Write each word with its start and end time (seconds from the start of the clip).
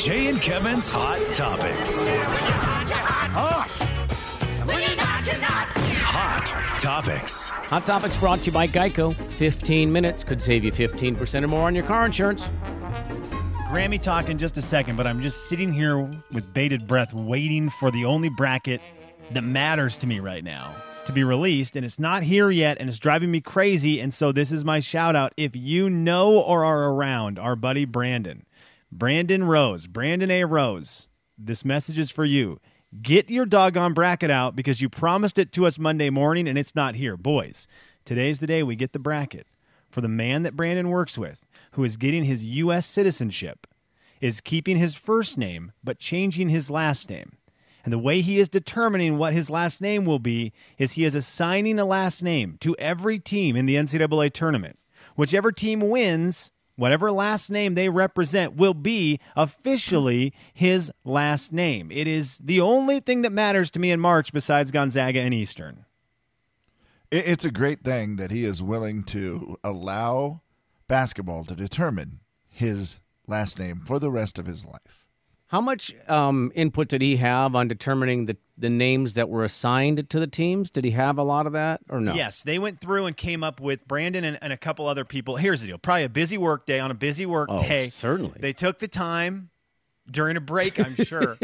Jay 0.00 0.28
and 0.28 0.40
Kevin's 0.40 0.88
Hot 0.88 1.20
Topics. 1.34 2.08
Hot 6.06 6.80
Topics. 6.80 7.50
Hot 7.50 7.84
Topics 7.84 8.16
brought 8.16 8.38
to 8.38 8.46
you 8.46 8.52
by 8.52 8.66
Geico. 8.66 9.12
15 9.12 9.92
minutes 9.92 10.24
could 10.24 10.40
save 10.40 10.64
you 10.64 10.72
15% 10.72 11.44
or 11.44 11.48
more 11.48 11.66
on 11.66 11.74
your 11.74 11.84
car 11.84 12.06
insurance. 12.06 12.48
Grammy 13.68 14.00
talk 14.00 14.30
in 14.30 14.38
just 14.38 14.56
a 14.56 14.62
second, 14.62 14.96
but 14.96 15.06
I'm 15.06 15.20
just 15.20 15.50
sitting 15.50 15.70
here 15.70 15.98
with 16.32 16.54
bated 16.54 16.86
breath, 16.86 17.12
waiting 17.12 17.68
for 17.68 17.90
the 17.90 18.06
only 18.06 18.30
bracket 18.30 18.80
that 19.32 19.44
matters 19.44 19.98
to 19.98 20.06
me 20.06 20.18
right 20.18 20.42
now 20.42 20.74
to 21.04 21.12
be 21.12 21.24
released, 21.24 21.76
and 21.76 21.84
it's 21.84 21.98
not 21.98 22.22
here 22.22 22.50
yet, 22.50 22.78
and 22.80 22.88
it's 22.88 22.98
driving 22.98 23.30
me 23.30 23.40
crazy. 23.40 24.00
And 24.00 24.14
so, 24.14 24.32
this 24.32 24.50
is 24.50 24.64
my 24.64 24.80
shout 24.80 25.14
out. 25.14 25.34
If 25.36 25.54
you 25.54 25.90
know 25.90 26.40
or 26.40 26.64
are 26.64 26.90
around 26.90 27.38
our 27.38 27.54
buddy 27.54 27.84
Brandon, 27.84 28.46
Brandon 28.92 29.44
Rose, 29.44 29.86
Brandon 29.86 30.32
A. 30.32 30.44
Rose, 30.44 31.06
this 31.38 31.64
message 31.64 31.96
is 31.96 32.10
for 32.10 32.24
you. 32.24 32.58
Get 33.00 33.30
your 33.30 33.46
doggone 33.46 33.94
bracket 33.94 34.32
out 34.32 34.56
because 34.56 34.82
you 34.82 34.88
promised 34.88 35.38
it 35.38 35.52
to 35.52 35.64
us 35.64 35.78
Monday 35.78 36.10
morning, 36.10 36.48
and 36.48 36.58
it's 36.58 36.74
not 36.74 36.96
here. 36.96 37.16
Boys, 37.16 37.68
today's 38.04 38.40
the 38.40 38.48
day 38.48 38.64
we 38.64 38.74
get 38.74 38.92
the 38.92 38.98
bracket 38.98 39.46
for 39.90 40.00
the 40.00 40.08
man 40.08 40.42
that 40.42 40.56
Brandon 40.56 40.88
works 40.88 41.16
with, 41.16 41.46
who 41.72 41.84
is 41.84 41.96
getting 41.96 42.24
his 42.24 42.44
U.S. 42.44 42.84
citizenship, 42.84 43.68
is 44.20 44.40
keeping 44.40 44.76
his 44.76 44.96
first 44.96 45.38
name 45.38 45.70
but 45.84 46.00
changing 46.00 46.48
his 46.48 46.68
last 46.68 47.08
name. 47.08 47.36
And 47.84 47.92
the 47.92 47.98
way 47.98 48.20
he 48.20 48.40
is 48.40 48.48
determining 48.48 49.18
what 49.18 49.34
his 49.34 49.48
last 49.48 49.80
name 49.80 50.04
will 50.04 50.18
be 50.18 50.52
is 50.78 50.92
he 50.92 51.04
is 51.04 51.14
assigning 51.14 51.78
a 51.78 51.84
last 51.84 52.24
name 52.24 52.56
to 52.60 52.74
every 52.80 53.20
team 53.20 53.54
in 53.54 53.66
the 53.66 53.76
NCAA 53.76 54.32
tournament. 54.32 54.80
Whichever 55.14 55.52
team 55.52 55.88
wins, 55.88 56.50
whatever 56.80 57.12
last 57.12 57.50
name 57.50 57.74
they 57.74 57.90
represent 57.90 58.56
will 58.56 58.72
be 58.72 59.20
officially 59.36 60.32
his 60.54 60.90
last 61.04 61.52
name. 61.52 61.90
It 61.92 62.08
is 62.08 62.38
the 62.38 62.60
only 62.62 63.00
thing 63.00 63.20
that 63.22 63.32
matters 63.32 63.70
to 63.72 63.78
me 63.78 63.90
in 63.90 64.00
March 64.00 64.32
besides 64.32 64.70
Gonzaga 64.70 65.20
and 65.20 65.34
Eastern. 65.34 65.84
It's 67.10 67.44
a 67.44 67.50
great 67.50 67.84
thing 67.84 68.16
that 68.16 68.30
he 68.30 68.44
is 68.44 68.62
willing 68.62 69.02
to 69.04 69.58
allow 69.62 70.40
basketball 70.88 71.44
to 71.44 71.54
determine 71.54 72.20
his 72.48 72.98
last 73.26 73.58
name 73.58 73.82
for 73.84 73.98
the 73.98 74.10
rest 74.10 74.38
of 74.38 74.46
his 74.46 74.64
life. 74.64 74.99
How 75.50 75.60
much 75.60 75.92
um, 76.08 76.52
input 76.54 76.86
did 76.88 77.02
he 77.02 77.16
have 77.16 77.56
on 77.56 77.66
determining 77.66 78.26
the, 78.26 78.36
the 78.56 78.70
names 78.70 79.14
that 79.14 79.28
were 79.28 79.42
assigned 79.42 80.08
to 80.10 80.20
the 80.20 80.28
teams? 80.28 80.70
Did 80.70 80.84
he 80.84 80.92
have 80.92 81.18
a 81.18 81.24
lot 81.24 81.46
of 81.46 81.54
that 81.54 81.80
or 81.88 81.98
no? 82.00 82.14
Yes, 82.14 82.44
they 82.44 82.58
went 82.60 82.80
through 82.80 83.06
and 83.06 83.16
came 83.16 83.42
up 83.42 83.60
with 83.60 83.86
Brandon 83.88 84.22
and, 84.22 84.38
and 84.42 84.52
a 84.52 84.56
couple 84.56 84.86
other 84.86 85.04
people. 85.04 85.36
Here's 85.36 85.60
the 85.60 85.66
deal: 85.66 85.78
probably 85.78 86.04
a 86.04 86.08
busy 86.08 86.38
work 86.38 86.66
day 86.66 86.78
on 86.78 86.92
a 86.92 86.94
busy 86.94 87.26
work 87.26 87.48
Oh, 87.50 87.60
day. 87.62 87.88
certainly. 87.88 88.36
they 88.38 88.52
took 88.52 88.78
the 88.78 88.86
time 88.88 89.50
during 90.08 90.36
a 90.36 90.40
break, 90.40 90.78
I'm 90.78 90.94
sure, 90.96 91.36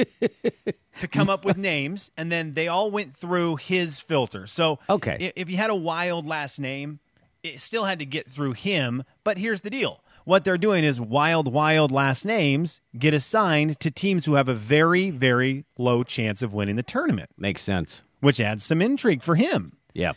to 1.00 1.08
come 1.08 1.28
up 1.28 1.44
with 1.44 1.56
names, 1.56 2.10
and 2.16 2.30
then 2.32 2.54
they 2.54 2.68
all 2.68 2.90
went 2.90 3.16
through 3.16 3.56
his 3.56 3.98
filter. 3.98 4.46
So, 4.46 4.78
Okay. 4.88 5.16
i- 5.20 5.32
if 5.36 5.48
you 5.50 5.56
had 5.56 5.70
a 5.70 5.74
wild 5.74 6.26
last 6.26 6.58
name, 6.60 7.00
it 7.42 7.60
still 7.60 7.84
had 7.84 7.98
to 8.00 8.06
get 8.06 8.28
through 8.30 8.52
him. 8.52 9.02
But 9.24 9.38
here's 9.38 9.60
the 9.62 9.70
deal: 9.70 10.00
what 10.26 10.44
they're 10.44 10.58
doing 10.58 10.82
is 10.84 11.00
wild, 11.00 11.50
wild 11.52 11.90
last 11.92 12.24
names 12.24 12.80
get 12.98 13.14
assigned 13.14 13.78
to 13.80 13.90
teams 13.90 14.26
who 14.26 14.34
have 14.34 14.48
a 14.48 14.54
very, 14.54 15.08
very 15.08 15.64
low 15.78 16.02
chance 16.02 16.42
of 16.42 16.52
winning 16.52 16.74
the 16.76 16.82
tournament, 16.82 17.30
Makes 17.38 17.62
sense. 17.62 18.02
which 18.20 18.40
adds 18.40 18.64
some 18.64 18.82
intrigue 18.82 19.22
for 19.22 19.36
him. 19.36 19.76
Yeah. 19.94 20.12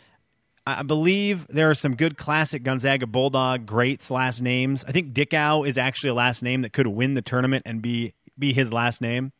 I 0.66 0.82
believe 0.82 1.46
there 1.46 1.70
are 1.70 1.74
some 1.74 1.94
good 1.96 2.18
classic 2.18 2.64
Gonzaga 2.64 3.06
Bulldog 3.06 3.66
greats 3.66 4.10
last 4.10 4.42
names. 4.42 4.84
I 4.86 4.92
think 4.92 5.14
Dickau 5.14 5.62
is 5.62 5.78
actually 5.78 6.10
a 6.10 6.14
last 6.14 6.42
name 6.42 6.62
that 6.62 6.72
could 6.72 6.86
win 6.88 7.14
the 7.14 7.22
tournament 7.22 7.62
and 7.64 7.80
be 7.80 8.12
be 8.38 8.52
his 8.52 8.72
last 8.72 9.00
name. 9.00 9.32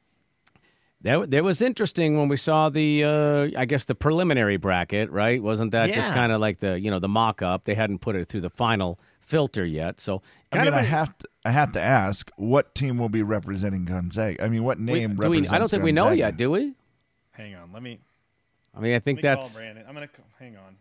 That, 1.03 1.31
that 1.31 1.43
was 1.43 1.63
interesting 1.63 2.19
when 2.19 2.29
we 2.29 2.37
saw 2.37 2.69
the, 2.69 3.05
uh, 3.05 3.49
I 3.59 3.65
guess, 3.65 3.85
the 3.87 3.95
preliminary 3.95 4.59
bracket, 4.59 5.11
right? 5.11 5.43
Wasn't 5.43 5.73
that 5.73 5.93
just 5.95 6.11
kind 6.13 6.31
of 6.31 6.41
like 6.43 6.59
the, 6.59 6.79
you 6.79 6.91
know, 6.91 6.99
the 6.99 7.09
mock 7.09 7.41
up? 7.41 7.65
They 7.65 7.75
hadn't 7.75 8.01
put 8.01 8.17
it 8.17 8.27
through 8.27 8.43
the 8.43 8.51
final 8.51 8.99
filter 9.31 9.65
yet. 9.65 10.01
So, 10.01 10.23
I 10.53 10.57
kind 10.57 10.65
mean, 10.67 10.75
of 10.75 10.81
I 10.81 10.83
a- 10.83 10.89
have 10.89 11.17
to, 11.19 11.29
I 11.45 11.51
have 11.53 11.73
to 11.73 11.81
ask, 11.81 12.31
what 12.37 12.75
team 12.75 12.99
will 12.99 13.09
be 13.09 13.23
representing 13.23 13.85
Gonzaga? 13.85 14.45
I 14.45 14.49
mean, 14.49 14.65
what 14.65 14.79
name 14.79 15.15
do 15.15 15.29
we, 15.31 15.37
represents 15.39 15.53
I 15.53 15.59
don't 15.59 15.71
think 15.71 15.85
we 15.85 15.93
know 15.93 16.11
yet, 16.11 16.37
do 16.37 16.51
we? 16.51 16.75
Hang 17.31 17.55
on, 17.55 17.73
let 17.73 17.83
me. 17.83 18.01
I 18.77 18.81
mean, 18.81 18.95
I 18.95 18.99
think 18.99 19.19
let 19.23 19.23
me 19.23 19.29
that's. 19.41 19.53
call 19.53 19.61
Brandon. 19.63 19.85
I'm 19.89 19.95
gonna 19.95 20.09
hang 20.39 20.57
on. 20.57 20.77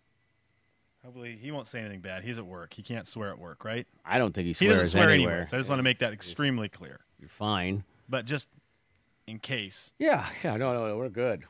Hopefully, 1.06 1.38
he 1.42 1.52
won't 1.52 1.66
say 1.68 1.80
anything 1.80 2.02
bad. 2.02 2.24
He's 2.24 2.38
at 2.38 2.46
work. 2.46 2.74
He 2.74 2.82
can't 2.84 3.08
swear 3.08 3.30
at 3.30 3.40
work, 3.40 3.64
right? 3.64 3.88
I 4.04 4.18
don't 4.18 4.34
think 4.34 4.48
he 4.48 4.54
swears 4.54 4.60
He 4.74 4.80
doesn't 4.80 4.88
swear 5.00 5.10
anywhere. 5.10 5.32
anywhere. 5.36 5.48
So 5.48 5.56
I 5.58 5.60
just 5.60 5.70
want 5.70 5.80
to 5.80 5.84
make 5.84 6.00
that 6.00 6.12
extremely 6.12 6.68
clear. 6.68 7.00
You're 7.20 7.30
fine. 7.30 7.84
But 8.10 8.26
just 8.26 8.50
in 9.26 9.40
case, 9.40 9.94
Yeah, 9.98 10.26
yeah, 10.44 10.58
no, 10.58 10.74
no, 10.74 10.88
no, 10.90 10.98
we're 10.98 11.08
good. 11.10 11.44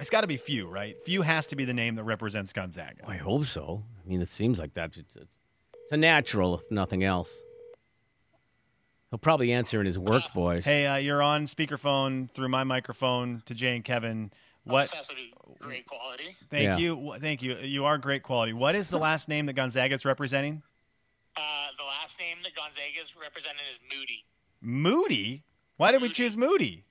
it's 0.00 0.10
got 0.10 0.22
to 0.22 0.26
be 0.26 0.36
few, 0.36 0.66
right? 0.66 0.96
Few 1.04 1.22
has 1.22 1.46
to 1.48 1.56
be 1.56 1.64
the 1.64 1.72
name 1.74 1.94
that 1.94 2.04
represents 2.04 2.52
Gonzaga. 2.52 3.04
I 3.06 3.16
hope 3.16 3.44
so. 3.44 3.84
I 4.04 4.08
mean, 4.08 4.20
it 4.20 4.28
seems 4.28 4.58
like 4.58 4.72
that. 4.74 4.96
It's, 4.96 5.14
it's, 5.16 5.38
it's 5.86 5.92
a 5.92 5.96
natural, 5.96 6.56
if 6.56 6.68
nothing 6.68 7.04
else. 7.04 7.40
He'll 9.10 9.20
probably 9.20 9.52
answer 9.52 9.78
in 9.78 9.86
his 9.86 10.00
work 10.00 10.24
voice. 10.34 10.64
Hey, 10.64 10.84
uh, 10.84 10.96
you're 10.96 11.22
on 11.22 11.46
speakerphone 11.46 12.28
through 12.32 12.48
my 12.48 12.64
microphone 12.64 13.40
to 13.46 13.54
Jay 13.54 13.76
and 13.76 13.84
Kevin. 13.84 14.32
What? 14.64 14.90
This 14.90 14.94
has 14.94 15.06
to 15.08 15.14
be 15.14 15.32
great 15.60 15.86
quality. 15.86 16.34
Thank 16.50 16.64
Yeah. 16.64 16.76
you. 16.76 17.14
Thank 17.20 17.40
you. 17.40 17.56
You 17.58 17.84
are 17.84 17.98
great 17.98 18.24
quality. 18.24 18.52
What 18.52 18.74
is 18.74 18.88
the 18.88 18.98
last 18.98 19.28
name 19.28 19.46
that 19.46 19.52
Gonzaga 19.52 19.94
is 19.94 20.04
representing? 20.04 20.60
Uh, 21.36 21.66
the 21.78 21.84
last 21.84 22.18
name 22.18 22.38
that 22.42 22.56
Gonzaga 22.56 23.00
is 23.00 23.12
representing 23.14 23.62
is 23.70 23.78
Moody. 23.96 24.24
Moody. 24.60 25.44
Why 25.76 25.92
did 25.92 26.02
we 26.02 26.08
choose 26.08 26.36
Moody? 26.36 26.82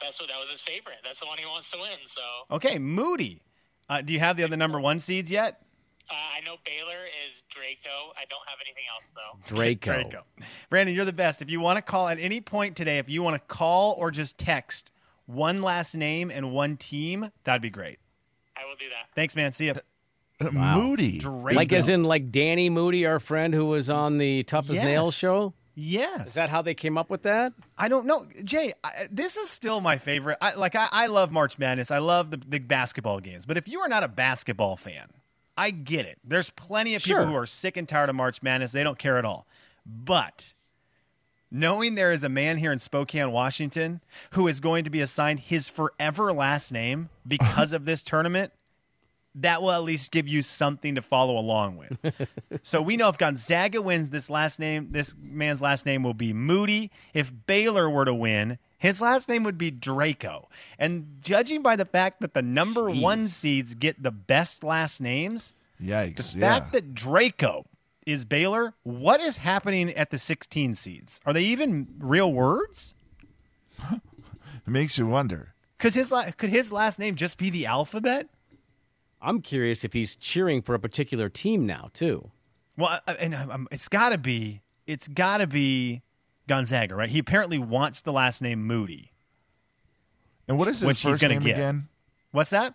That's 0.00 0.18
what 0.18 0.28
that 0.28 0.40
was 0.40 0.50
his 0.50 0.60
favorite. 0.60 0.96
That's 1.04 1.20
the 1.20 1.26
one 1.26 1.38
he 1.38 1.46
wants 1.46 1.70
to 1.70 1.78
win. 1.78 1.98
So 2.06 2.56
Okay, 2.56 2.78
Moody. 2.78 3.42
Uh, 3.88 4.02
do 4.02 4.12
you 4.12 4.18
have 4.18 4.36
the 4.36 4.42
other 4.42 4.56
number 4.56 4.80
one 4.80 4.98
seeds 4.98 5.30
yet? 5.30 5.62
Uh, 6.10 6.14
I 6.14 6.40
know 6.44 6.56
Baylor 6.64 7.04
is 7.26 7.42
Draco. 7.50 8.12
I 8.16 8.24
don't 8.28 8.46
have 8.46 8.58
anything 8.64 8.84
else 8.94 9.12
though. 9.14 9.54
Draco. 9.56 9.92
Draco. 10.02 10.24
Brandon, 10.70 10.94
you're 10.94 11.04
the 11.04 11.12
best. 11.12 11.42
If 11.42 11.50
you 11.50 11.60
want 11.60 11.76
to 11.76 11.82
call 11.82 12.08
at 12.08 12.18
any 12.18 12.40
point 12.40 12.76
today, 12.76 12.98
if 12.98 13.08
you 13.08 13.22
want 13.22 13.34
to 13.34 13.54
call 13.54 13.94
or 13.98 14.10
just 14.10 14.38
text 14.38 14.92
one 15.26 15.60
last 15.62 15.94
name 15.94 16.30
and 16.30 16.52
one 16.52 16.76
team, 16.76 17.30
that'd 17.44 17.60
be 17.62 17.70
great. 17.70 17.98
I 18.56 18.64
will 18.64 18.76
do 18.76 18.88
that. 18.90 19.08
Thanks, 19.14 19.36
man. 19.36 19.52
See 19.52 19.66
ya. 19.66 19.74
Uh, 19.74 19.80
Wow. 20.52 20.80
Moody. 20.80 21.18
Draco. 21.18 21.56
Like 21.56 21.72
as 21.72 21.88
in 21.88 22.04
like 22.04 22.30
Danny 22.30 22.70
Moody, 22.70 23.04
our 23.06 23.18
friend 23.18 23.52
who 23.52 23.66
was 23.66 23.90
on 23.90 24.18
the 24.18 24.44
Tough 24.44 24.70
as 24.70 24.76
Yes. 24.76 24.84
Nails 24.84 25.14
show. 25.14 25.52
Yes. 25.74 26.28
Is 26.28 26.34
that 26.34 26.48
how 26.48 26.62
they 26.62 26.74
came 26.74 26.96
up 26.96 27.10
with 27.10 27.22
that? 27.22 27.52
I 27.76 27.88
don't 27.88 28.06
know, 28.06 28.26
Jay. 28.44 28.72
I, 28.84 29.08
this 29.10 29.36
is 29.36 29.48
still 29.50 29.80
my 29.80 29.98
favorite. 29.98 30.38
I, 30.40 30.54
like 30.54 30.74
I, 30.76 30.88
I 30.90 31.06
love 31.06 31.30
March 31.32 31.58
Madness. 31.58 31.90
I 31.90 31.98
love 31.98 32.30
the 32.30 32.36
big 32.38 32.66
basketball 32.68 33.20
games. 33.20 33.46
But 33.46 33.56
if 33.56 33.66
you 33.68 33.80
are 33.80 33.88
not 33.88 34.02
a 34.04 34.08
basketball 34.08 34.76
fan, 34.76 35.08
I 35.58 35.70
get 35.70 36.06
it. 36.06 36.18
There's 36.24 36.50
plenty 36.50 36.94
of 36.94 37.02
people 37.02 37.22
Sure. 37.22 37.26
who 37.30 37.36
are 37.36 37.44
sick 37.46 37.76
and 37.76 37.88
tired 37.88 38.08
of 38.08 38.14
March 38.14 38.42
Madness. 38.42 38.72
They 38.72 38.84
don't 38.84 38.98
care 38.98 39.18
at 39.18 39.24
all. 39.24 39.46
But 39.84 40.54
knowing 41.50 41.94
there 41.96 42.12
is 42.12 42.22
a 42.22 42.28
man 42.28 42.58
here 42.58 42.72
in 42.72 42.78
Spokane, 42.78 43.32
Washington, 43.32 44.00
who 44.32 44.46
is 44.46 44.60
going 44.60 44.84
to 44.84 44.90
be 44.90 45.00
assigned 45.00 45.40
his 45.40 45.68
forever 45.68 46.32
last 46.32 46.70
name 46.72 47.08
because 47.26 47.72
of 47.72 47.84
this 47.86 48.02
tournament, 48.02 48.52
that 49.34 49.60
will 49.62 49.70
at 49.72 49.82
least 49.82 50.10
give 50.10 50.26
you 50.28 50.42
something 50.42 50.94
to 50.94 51.02
follow 51.02 51.38
along 51.38 51.76
with. 51.76 52.28
so 52.62 52.80
we 52.80 52.96
know 52.96 53.08
if 53.08 53.18
Gonzaga 53.18 53.80
wins, 53.82 54.10
this 54.10 54.30
last 54.30 54.58
name, 54.58 54.88
this 54.92 55.14
man's 55.20 55.60
last 55.62 55.86
name 55.86 56.02
will 56.02 56.14
be 56.14 56.32
Moody. 56.32 56.90
If 57.14 57.32
Baylor 57.46 57.90
were 57.90 58.04
to 58.04 58.14
win, 58.14 58.58
his 58.78 59.00
last 59.00 59.28
name 59.28 59.42
would 59.42 59.58
be 59.58 59.70
Draco. 59.70 60.48
And 60.78 61.18
judging 61.20 61.62
by 61.62 61.76
the 61.76 61.84
fact 61.84 62.20
that 62.20 62.34
the 62.34 62.42
number 62.42 62.88
one 62.88 63.24
seeds 63.24 63.74
get 63.74 64.02
the 64.02 64.12
best 64.12 64.62
last 64.62 65.00
names, 65.00 65.52
Yikes. 65.82 66.32
the 66.32 66.38
yeah. 66.38 66.52
fact 66.52 66.72
that 66.72 66.94
Draco 66.94 67.66
is 68.06 68.24
Baylor, 68.24 68.74
what 68.84 69.20
is 69.20 69.38
happening 69.38 69.90
at 69.90 70.10
the 70.10 70.18
16 70.18 70.74
seeds? 70.74 71.20
Are 71.26 71.32
they 71.32 71.42
even 71.42 71.88
real 71.98 72.32
words? 72.32 72.94
it 73.90 74.00
makes 74.66 74.96
you 74.96 75.06
wonder. 75.06 75.54
Because 75.76 75.94
his 75.94 76.10
la- 76.10 76.30
could 76.30 76.50
his 76.50 76.72
last 76.72 76.98
name 76.98 77.16
just 77.16 77.36
be 77.36 77.50
the 77.50 77.66
alphabet? 77.66 78.28
I'm 79.20 79.42
curious 79.42 79.84
if 79.84 79.92
he's 79.92 80.16
cheering 80.16 80.62
for 80.62 80.74
a 80.74 80.78
particular 80.78 81.28
team 81.28 81.66
now 81.66 81.90
too. 81.92 82.30
Well, 82.76 83.00
I- 83.06 83.12
and 83.14 83.34
um, 83.34 83.68
it's 83.70 83.88
got 83.88 84.10
to 84.10 84.18
be 84.18 84.62
it's 84.86 85.06
got 85.08 85.38
to 85.38 85.46
be 85.46 86.02
Gonzaga, 86.48 86.94
right? 86.96 87.08
He 87.08 87.18
apparently 87.20 87.58
wants 87.58 88.00
the 88.00 88.12
last 88.12 88.42
name 88.42 88.66
Moody. 88.66 89.12
And 90.48 90.58
what 90.58 90.66
is 90.68 90.80
his 90.80 90.86
Which 90.86 91.00
he's 91.02 91.10
first 91.12 91.20
gonna 91.22 91.34
name 91.34 91.42
get. 91.44 91.54
again? 91.56 91.88
What's 92.32 92.50
that? 92.50 92.74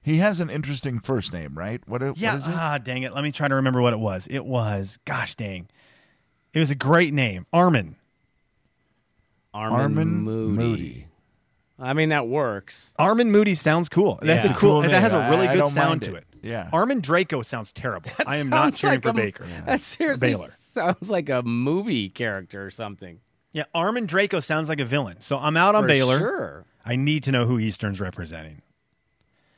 He 0.00 0.18
has 0.18 0.40
an 0.40 0.48
interesting 0.48 1.00
first 1.00 1.32
name, 1.32 1.58
right? 1.58 1.82
What, 1.86 2.00
what 2.02 2.16
Yeah. 2.16 2.36
is 2.36 2.46
it? 2.46 2.54
Ah, 2.54 2.78
dang 2.78 3.02
it. 3.02 3.12
Let 3.12 3.22
me 3.24 3.32
try 3.32 3.48
to 3.48 3.54
remember 3.56 3.82
what 3.82 3.92
it 3.92 3.98
was. 3.98 4.26
It 4.30 4.44
was, 4.46 4.98
gosh 5.04 5.34
dang, 5.34 5.68
it 6.54 6.58
was 6.60 6.70
a 6.70 6.74
great 6.74 7.12
name, 7.12 7.46
Armin. 7.52 7.96
Armin, 9.52 9.80
Armin 9.80 10.08
Moody. 10.22 10.56
Moody. 10.56 11.04
I 11.78 11.92
mean 11.94 12.08
that 12.10 12.26
works. 12.28 12.92
Armin 12.98 13.30
Moody 13.30 13.54
sounds 13.54 13.88
cool. 13.88 14.18
That's 14.22 14.44
Yeah. 14.46 14.52
a 14.52 14.56
cool. 14.56 14.82
Cool 14.82 14.90
that 14.90 15.00
has 15.02 15.12
a 15.12 15.28
really 15.30 15.46
I- 15.48 15.52
I 15.52 15.54
good 15.54 15.60
don't 15.60 15.70
sound 15.70 15.88
mind 15.88 16.02
to 16.02 16.14
it. 16.16 16.26
it. 16.42 16.48
Yeah. 16.48 16.70
Armin 16.72 17.00
Draco 17.00 17.42
sounds 17.42 17.72
terrible. 17.72 18.10
I 18.26 18.36
am 18.36 18.48
not 18.48 18.62
Sounds 18.74 18.78
cheering 18.78 18.94
like 18.96 19.02
for 19.02 19.08
a- 19.10 19.12
Baker. 19.12 19.44
That 19.66 19.80
seriously 19.80 20.30
Baylor. 20.32 20.48
Sounds 20.68 21.10
like 21.10 21.28
a 21.28 21.42
movie 21.42 22.08
character 22.10 22.64
or 22.64 22.70
something. 22.70 23.20
Yeah, 23.52 23.64
Armin 23.74 24.06
Draco 24.06 24.40
sounds 24.40 24.68
like 24.68 24.80
a 24.80 24.84
villain. 24.84 25.20
So 25.20 25.38
I'm 25.38 25.56
out 25.56 25.74
on 25.74 25.84
For 25.84 25.88
Baylor. 25.88 26.18
Sure. 26.18 26.64
I 26.84 26.96
need 26.96 27.24
to 27.24 27.32
know 27.32 27.46
who 27.46 27.58
Eastern's 27.58 28.00
representing. 28.00 28.62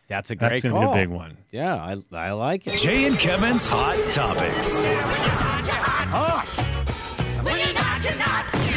That's 0.08 0.30
a 0.30 0.36
great 0.36 0.50
That's 0.50 0.62
going 0.64 0.74
call. 0.74 0.92
to 0.92 0.98
be 0.98 1.02
a 1.02 1.06
big 1.06 1.14
one. 1.14 1.36
Yeah, 1.50 1.76
I, 1.76 1.96
I 2.12 2.32
like 2.32 2.66
it. 2.66 2.78
Jay 2.78 3.06
and 3.06 3.16
Kevin's 3.16 3.68
Hot 3.68 3.96
Topics. 4.10 4.86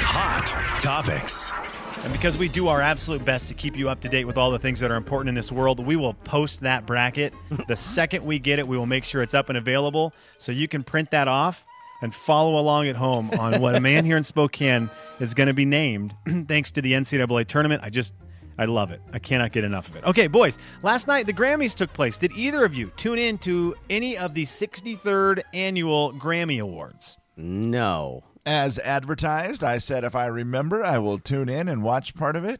Hot 0.05 0.79
Topics. 0.79 1.51
And 2.03 2.11
because 2.11 2.37
we 2.37 2.49
do 2.49 2.67
our 2.67 2.81
absolute 2.81 3.23
best 3.25 3.47
to 3.47 3.53
keep 3.55 3.75
you 3.77 3.89
up 3.89 4.01
to 4.01 4.09
date 4.09 4.25
with 4.25 4.37
all 4.37 4.51
the 4.51 4.59
things 4.59 4.79
that 4.81 4.91
are 4.91 4.95
important 4.95 5.29
in 5.29 5.35
this 5.35 5.51
world, 5.51 5.83
we 5.83 5.95
will 5.95 6.13
post 6.13 6.59
that 6.61 6.85
bracket. 6.85 7.33
the 7.67 7.77
second 7.77 8.25
we 8.25 8.37
get 8.37 8.59
it, 8.59 8.67
we 8.67 8.77
will 8.77 8.85
make 8.85 9.05
sure 9.05 9.21
it's 9.21 9.33
up 9.33 9.49
and 9.49 9.57
available 9.57 10.13
so 10.37 10.51
you 10.51 10.67
can 10.67 10.83
print 10.83 11.09
that 11.11 11.27
off 11.27 11.65
and 12.03 12.13
follow 12.13 12.59
along 12.59 12.87
at 12.87 12.95
home 12.97 13.31
on 13.39 13.61
what 13.61 13.75
a 13.75 13.79
man 13.79 14.03
here 14.03 14.17
in 14.17 14.23
Spokane 14.25 14.89
is 15.21 15.33
going 15.33 15.47
to 15.47 15.53
be 15.53 15.63
named 15.65 16.13
thanks 16.47 16.69
to 16.71 16.81
the 16.81 16.91
NCAA 16.91 17.47
tournament. 17.47 17.81
I 17.83 17.89
just, 17.89 18.13
I 18.57 18.65
love 18.65 18.91
it. 18.91 19.01
I 19.13 19.19
cannot 19.19 19.53
get 19.53 19.63
enough 19.63 19.87
of 19.87 19.95
it. 19.95 20.03
Okay, 20.03 20.27
boys, 20.27 20.59
last 20.83 21.07
night 21.07 21.27
the 21.27 21.33
Grammys 21.33 21.73
took 21.73 21.93
place. 21.93 22.17
Did 22.17 22.33
either 22.33 22.65
of 22.65 22.75
you 22.75 22.91
tune 22.97 23.17
in 23.17 23.37
to 23.39 23.73
any 23.89 24.17
of 24.17 24.33
the 24.33 24.43
63rd 24.43 25.41
annual 25.53 26.11
Grammy 26.13 26.61
Awards? 26.61 27.17
No. 27.37 28.25
As 28.45 28.77
advertised, 28.79 29.63
I 29.63 29.77
said 29.77 30.03
if 30.03 30.13
I 30.13 30.25
remember, 30.25 30.83
I 30.83 30.99
will 30.99 31.17
tune 31.19 31.47
in 31.47 31.69
and 31.69 31.81
watch 31.81 32.13
part 32.15 32.35
of 32.35 32.43
it. 32.43 32.59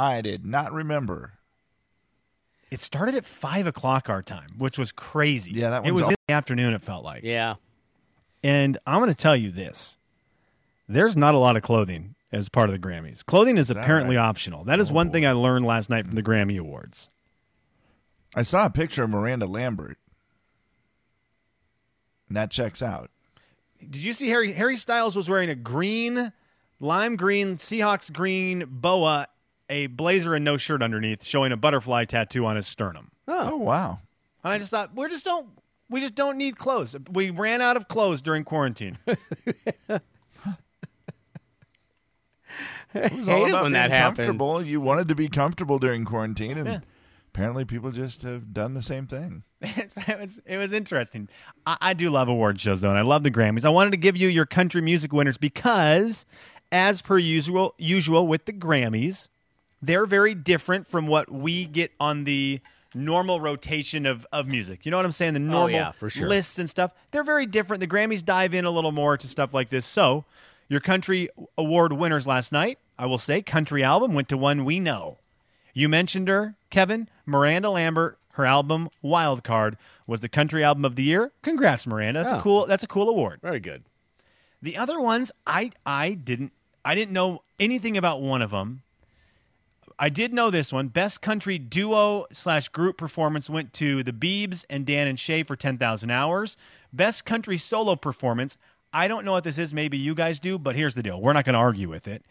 I 0.00 0.20
did 0.20 0.44
not 0.44 0.72
remember. 0.72 1.34
It 2.72 2.80
started 2.80 3.14
at 3.14 3.24
five 3.24 3.66
o'clock 3.68 4.10
our 4.10 4.20
time, 4.22 4.50
which 4.58 4.76
was 4.78 4.90
crazy. 4.92 5.52
Yeah, 5.52 5.70
that 5.70 5.82
was. 5.84 5.88
it 5.88 5.92
was 5.92 6.04
all- 6.06 6.10
in 6.10 6.16
the 6.26 6.34
afternoon. 6.34 6.74
It 6.74 6.82
felt 6.82 7.04
like. 7.04 7.22
Yeah. 7.22 7.54
And 8.42 8.78
I'm 8.86 9.00
going 9.00 9.10
to 9.10 9.16
tell 9.16 9.36
you 9.36 9.50
this: 9.50 9.98
there's 10.88 11.16
not 11.16 11.34
a 11.34 11.38
lot 11.38 11.56
of 11.56 11.62
clothing 11.62 12.14
as 12.30 12.48
part 12.48 12.68
of 12.68 12.72
the 12.80 12.88
Grammys. 12.88 13.24
Clothing 13.24 13.56
is, 13.58 13.68
that 13.68 13.76
apparently 13.76 14.16
right? 14.16 14.22
optional. 14.22 14.64
That 14.64 14.80
is 14.80 14.90
Oh, 14.90 14.94
one 14.94 15.08
boy. 15.08 15.12
thing 15.14 15.26
I 15.26 15.32
learned 15.32 15.64
last 15.66 15.88
night 15.90 16.06
from 16.06 16.14
the 16.14 16.22
Grammy 16.22 16.58
Awards. 16.58 17.10
I 18.34 18.42
saw 18.42 18.66
a 18.66 18.70
picture 18.70 19.04
of 19.04 19.10
Miranda 19.10 19.46
Lambert. 19.46 19.98
And 22.28 22.36
that 22.36 22.50
checks 22.50 22.82
out. 22.82 23.10
Did 23.78 24.04
you 24.04 24.12
see 24.12 24.28
Harry 24.28 24.52
Harry 24.52 24.76
Styles 24.76 25.16
was 25.16 25.30
wearing 25.30 25.48
a 25.48 25.54
green, 25.54 26.32
lime 26.80 27.16
green, 27.16 27.56
Seahawks 27.56 28.12
green 28.12 28.64
boa, 28.68 29.28
a 29.70 29.86
blazer 29.86 30.34
and 30.34 30.44
no 30.44 30.56
shirt 30.56 30.82
underneath, 30.82 31.24
showing 31.24 31.52
a 31.52 31.56
butterfly 31.56 32.04
tattoo 32.04 32.44
on 32.44 32.56
his 32.56 32.66
sternum. 32.66 33.10
Oh, 33.26 33.56
wow. 33.56 34.00
And 34.44 34.52
I 34.52 34.58
just 34.58 34.70
thought 34.70 34.94
we 34.94 35.08
just 35.08 35.24
don't 35.24 35.48
we 35.90 36.00
just 36.00 36.14
don't 36.14 36.36
need 36.36 36.58
clothes. 36.58 36.94
We 37.10 37.30
ran 37.30 37.60
out 37.60 37.76
of 37.76 37.88
clothes 37.88 38.20
during 38.20 38.44
quarantine. 38.44 38.98
It 42.94 43.12
was 43.12 43.26
Hate 43.26 43.28
all 43.28 43.46
about 43.46 43.62
when 43.62 43.62
being 43.64 43.72
that 43.74 43.90
happens. 43.90 44.16
comfortable. 44.26 44.62
You 44.62 44.80
wanted 44.80 45.08
to 45.08 45.14
be 45.14 45.28
comfortable 45.28 45.78
during 45.78 46.04
quarantine, 46.06 46.56
and 46.56 46.82
apparently 47.28 47.64
people 47.66 47.90
just 47.90 48.22
have 48.22 48.54
done 48.54 48.72
the 48.74 48.80
same 48.82 49.06
thing. 49.06 49.42
it 49.60 50.18
was 50.18 50.40
it 50.46 50.56
was 50.56 50.72
interesting. 50.72 51.28
I, 51.66 51.76
I 51.80 51.92
do 51.94 52.08
love 52.08 52.28
award 52.28 52.60
shows 52.60 52.80
though, 52.80 52.88
and 52.90 52.98
I 52.98 53.02
love 53.02 53.24
the 53.24 53.30
Grammys. 53.30 53.64
I 53.66 53.68
wanted 53.68 53.90
to 53.90 53.98
give 53.98 54.16
you 54.16 54.28
your 54.28 54.46
country 54.46 54.80
music 54.80 55.12
winners 55.12 55.36
because, 55.36 56.24
as 56.72 57.02
per 57.02 57.18
usual, 57.18 57.74
usual 57.76 58.26
with 58.26 58.46
the 58.46 58.54
Grammys, 58.54 59.28
they're 59.82 60.06
very 60.06 60.34
different 60.34 60.86
from 60.86 61.06
what 61.06 61.30
we 61.30 61.66
get 61.66 61.92
on 62.00 62.24
the 62.24 62.60
normal 62.94 63.40
rotation 63.40 64.06
of, 64.06 64.26
of 64.32 64.46
music. 64.46 64.84
You 64.84 64.90
know 64.90 64.96
what 64.96 65.06
I'm 65.06 65.12
saying? 65.12 65.34
The 65.34 65.40
oh, 65.40 65.42
normal 65.42 65.70
yeah, 65.70 65.92
for 65.92 66.08
sure. 66.10 66.28
lists 66.28 66.58
and 66.58 66.68
stuff. 66.68 66.92
They're 67.10 67.24
very 67.24 67.46
different. 67.46 67.80
The 67.80 67.86
Grammys 67.88 68.24
dive 68.24 68.54
in 68.54 68.64
a 68.64 68.70
little 68.70 68.92
more 68.92 69.16
to 69.16 69.28
stuff 69.28 69.52
like 69.54 69.68
this. 69.70 69.84
So, 69.86 70.24
your 70.68 70.80
country 70.80 71.28
award 71.56 71.92
winners 71.92 72.26
last 72.26 72.52
night, 72.52 72.78
I 72.98 73.06
will 73.06 73.18
say, 73.18 73.42
country 73.42 73.82
album 73.82 74.12
went 74.14 74.28
to 74.30 74.36
one 74.36 74.64
we 74.64 74.80
know. 74.80 75.18
You 75.74 75.88
mentioned 75.88 76.28
her, 76.28 76.56
Kevin. 76.70 77.08
Miranda 77.26 77.70
Lambert. 77.70 78.18
Her 78.32 78.46
album 78.46 78.88
Wild 79.02 79.42
Card 79.42 79.76
was 80.06 80.20
the 80.20 80.28
country 80.28 80.62
album 80.62 80.84
of 80.84 80.94
the 80.94 81.02
year. 81.02 81.32
Congrats, 81.42 81.86
Miranda. 81.88 82.20
That's 82.20 82.32
a 82.32 82.38
Oh. 82.38 82.40
cool. 82.40 82.66
That's 82.66 82.84
a 82.84 82.86
cool 82.86 83.08
award. 83.08 83.40
Very 83.42 83.58
good. 83.60 83.82
The 84.62 84.76
other 84.76 85.00
ones, 85.00 85.32
I 85.46 85.70
I 85.84 86.12
didn't 86.14 86.52
I 86.84 86.94
didn't 86.94 87.12
know 87.12 87.42
anything 87.58 87.96
about 87.96 88.20
one 88.22 88.40
of 88.42 88.50
them. 88.52 88.82
I 89.98 90.08
did 90.08 90.32
know 90.32 90.50
this 90.50 90.72
one. 90.72 90.88
Best 90.88 91.20
country 91.20 91.58
duo 91.58 92.26
slash 92.32 92.68
group 92.68 92.96
performance 92.96 93.50
went 93.50 93.72
to 93.74 94.02
the 94.02 94.12
Beebs 94.12 94.64
and 94.70 94.86
Dan 94.86 95.08
and 95.08 95.18
Shay 95.18 95.42
for 95.42 95.56
ten 95.56 95.76
thousand 95.78 96.10
hours. 96.10 96.56
Best 96.92 97.24
country 97.24 97.56
solo 97.56 97.96
performance. 97.96 98.56
I 98.92 99.08
don't 99.08 99.24
know 99.24 99.32
what 99.32 99.44
this 99.44 99.58
is. 99.58 99.74
Maybe 99.74 99.98
you 99.98 100.14
guys 100.14 100.40
do, 100.40 100.58
but 100.58 100.76
here's 100.76 100.94
the 100.94 101.02
deal. 101.02 101.20
We're 101.20 101.32
not 101.34 101.44
going 101.44 101.54
to 101.54 101.58
argue 101.58 101.88
with 101.88 102.08
it. 102.08 102.24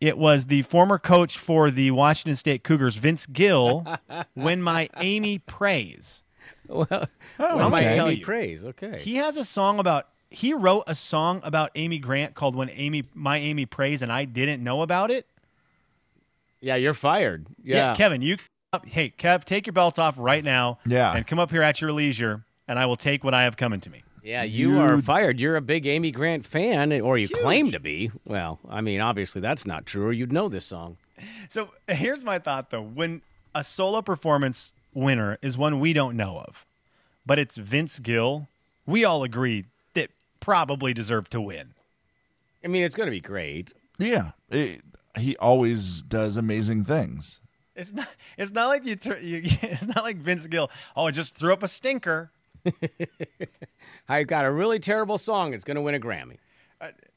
It 0.00 0.16
was 0.16 0.46
the 0.46 0.62
former 0.62 0.98
coach 0.98 1.36
for 1.36 1.70
the 1.70 1.90
Washington 1.90 2.36
State 2.36 2.62
Cougars, 2.62 2.96
Vince 2.96 3.26
Gill, 3.26 3.84
when 4.34 4.62
my 4.62 4.88
Amy 4.98 5.38
Prays. 5.38 6.22
Well, 6.68 6.86
might 6.90 7.08
oh, 7.40 7.66
okay. 7.66 7.94
tell 7.94 8.06
Amy 8.06 8.16
you. 8.16 8.24
praise. 8.24 8.64
Okay. 8.64 9.00
He 9.00 9.16
has 9.16 9.36
a 9.36 9.44
song 9.44 9.78
about 9.78 10.08
he 10.30 10.52
wrote 10.52 10.84
a 10.86 10.94
song 10.94 11.40
about 11.42 11.70
Amy 11.74 11.98
Grant 11.98 12.34
called 12.34 12.54
When 12.54 12.70
Amy 12.70 13.04
My 13.14 13.38
Amy 13.38 13.66
Prays 13.66 14.02
and 14.02 14.12
I 14.12 14.24
didn't 14.24 14.62
know 14.62 14.82
about 14.82 15.10
it. 15.10 15.26
Yeah, 16.60 16.76
you're 16.76 16.94
fired. 16.94 17.46
Yeah. 17.62 17.94
Kevin, 17.94 18.22
you 18.22 18.36
hey, 18.86 19.12
Kev, 19.16 19.44
take 19.44 19.66
your 19.66 19.72
belt 19.72 19.98
off 19.98 20.16
right 20.18 20.44
now 20.44 20.78
Yeah. 20.84 21.14
and 21.16 21.26
come 21.26 21.38
up 21.38 21.50
here 21.50 21.62
at 21.62 21.80
your 21.80 21.90
leisure 21.92 22.44
and 22.66 22.78
I 22.78 22.84
will 22.86 22.96
take 22.96 23.24
what 23.24 23.32
I 23.32 23.42
have 23.42 23.56
coming 23.56 23.80
to 23.80 23.90
me. 23.90 24.02
Yeah, 24.22 24.42
you, 24.42 24.78
are 24.78 25.00
fired. 25.00 25.40
You're 25.40 25.56
a 25.56 25.62
big 25.62 25.86
Amy 25.86 26.10
Grant 26.10 26.44
fan, 26.44 26.92
or 27.00 27.16
you 27.16 27.28
claim 27.30 27.72
to 27.72 27.80
be. 27.80 28.10
Well, 28.26 28.58
I 28.68 28.82
mean, 28.82 29.00
obviously 29.00 29.40
that's 29.40 29.64
not 29.64 29.86
true, 29.86 30.06
or 30.08 30.12
you'd 30.12 30.32
know 30.32 30.50
this 30.50 30.66
song. 30.66 30.98
So 31.48 31.70
here's 31.86 32.24
my 32.24 32.38
thought 32.38 32.68
though. 32.68 32.82
When 32.82 33.22
a 33.54 33.64
solo 33.64 34.02
performance 34.02 34.74
winner 34.92 35.38
is 35.40 35.56
one 35.56 35.80
we 35.80 35.94
don't 35.94 36.14
know 36.14 36.40
of, 36.40 36.66
but 37.24 37.38
it's 37.38 37.56
Vince 37.56 38.00
Gill, 38.00 38.48
we 38.84 39.02
all 39.02 39.22
agree 39.22 39.64
that 39.94 40.10
probably 40.40 40.92
deserved 40.92 41.32
to 41.32 41.40
win. 41.40 41.72
I 42.62 42.68
mean, 42.68 42.82
it's 42.82 42.94
going 42.94 43.06
to 43.06 43.10
be 43.12 43.20
great. 43.20 43.72
Yeah. 43.98 44.32
It- 44.50 44.82
he 45.18 45.36
always 45.36 46.02
does 46.02 46.36
amazing 46.36 46.84
things. 46.84 47.40
It's 47.74 47.92
not. 47.92 48.08
It's 48.36 48.50
not 48.52 48.66
like 48.68 48.84
you. 48.84 48.96
Tur- 48.96 49.18
you 49.20 49.40
it's 49.44 49.86
not 49.86 50.02
like 50.04 50.16
Vince 50.16 50.46
Gill. 50.48 50.70
Oh, 50.96 51.06
I 51.06 51.10
just 51.10 51.36
threw 51.36 51.52
up 51.52 51.62
a 51.62 51.68
stinker. 51.68 52.32
I've 54.08 54.26
got 54.26 54.44
a 54.44 54.50
really 54.50 54.78
terrible 54.78 55.18
song. 55.18 55.54
It's 55.54 55.64
going 55.64 55.76
to 55.76 55.80
win 55.80 55.94
a 55.94 56.00
Grammy. 56.00 56.38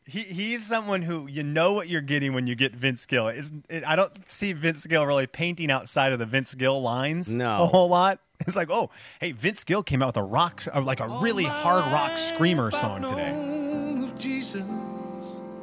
He 0.06 0.20
he's 0.22 0.66
someone 0.66 1.04
who 1.04 1.28
you 1.28 1.44
know 1.44 1.74
what 1.74 1.88
you're 1.88 2.02
getting 2.02 2.34
when 2.34 2.48
you 2.48 2.56
get 2.56 2.76
Vince 2.76 3.06
Gill. 3.06 3.28
It's 3.28 3.52
it, 3.70 3.84
I 3.88 3.96
don't 3.96 4.12
see 4.30 4.54
Vince 4.54 4.86
Gill 4.88 5.06
really 5.06 5.28
painting 5.28 5.70
outside 5.72 6.12
of 6.12 6.20
the 6.20 6.26
Vince 6.26 6.56
Gill 6.56 6.82
lines 6.82 7.30
No. 7.36 7.64
a 7.64 7.68
whole 7.68 7.88
lot. 7.88 8.20
It's 8.48 8.56
like, 8.56 8.72
oh, 8.72 8.90
hey, 9.20 9.34
Vince 9.34 9.64
Gill 9.64 9.84
came 9.84 10.02
out 10.02 10.08
with 10.08 10.18
a 10.18 10.24
rock, 10.24 10.64
uh, 10.74 10.82
like 10.82 11.00
a 11.00 11.08
really 11.08 11.44
hard 11.44 11.86
rock 11.94 12.18
screamer 12.18 12.72
song 12.72 13.04
today. 13.04 13.32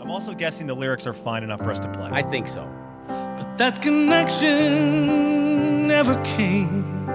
I'm 0.08 0.12
also 0.14 0.32
guessing 0.32 0.66
the 0.66 0.74
lyrics 0.74 1.06
are 1.06 1.12
fine 1.12 1.42
enough 1.42 1.60
for 1.60 1.70
us 1.70 1.78
to 1.80 1.88
play. 1.90 2.08
I 2.10 2.22
think 2.22 2.48
so. 2.48 2.66
But 3.08 3.58
that 3.58 3.82
connection 3.82 4.56
never 5.86 6.14
came. 6.24 7.06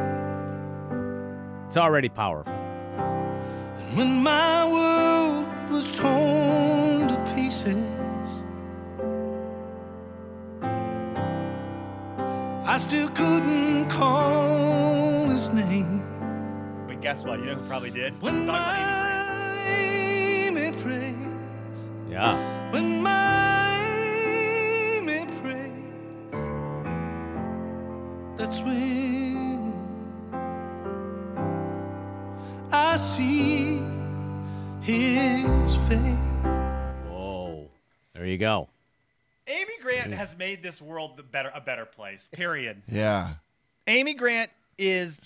It's 1.65 1.75
already 1.75 2.09
powerful. 2.09 2.53
And 2.53 3.97
when 3.97 4.21
my 4.21 4.71
world 4.71 5.47
was 5.71 5.97
torn 5.97 7.07
to 7.07 7.33
pieces, 7.35 8.43
I 12.67 12.77
still 12.77 13.09
couldn't 13.09 13.89
call 13.89 15.29
his 15.29 15.50
name. 15.50 16.03
but 16.85 17.01
guess 17.01 17.23
what? 17.23 17.39
You 17.39 17.45
know 17.47 17.55
who 17.55 17.67
probably 17.67 17.89
did? 17.89 18.21
When 18.21 18.45
Talking 18.45 18.50
about 18.50 18.77
my 18.77 19.12
Yeah. 22.13 22.70
when 22.70 23.01
my 23.01 23.75
Amy 25.00 25.25
prays, 25.41 25.72
that's 28.38 28.60
when 28.62 29.74
I 32.72 32.98
see 32.98 33.82
his 34.82 35.75
face. 35.88 36.43
Whoa. 37.10 37.72
There 38.13 38.27
you 38.27 38.38
go. 38.38 38.70
Amy 39.48 39.74
Grant 39.82 40.13
has 40.13 40.38
made 40.38 40.62
this 40.62 40.79
world 40.79 41.17
the 41.17 41.24
better 41.24 41.51
a 41.55 41.62
better 41.62 41.86
place. 41.86 42.29
Period. 42.32 42.84
Yeah. 42.88 43.29
Amy 43.88 44.13
Grant 44.13 44.51
is. 44.77 45.20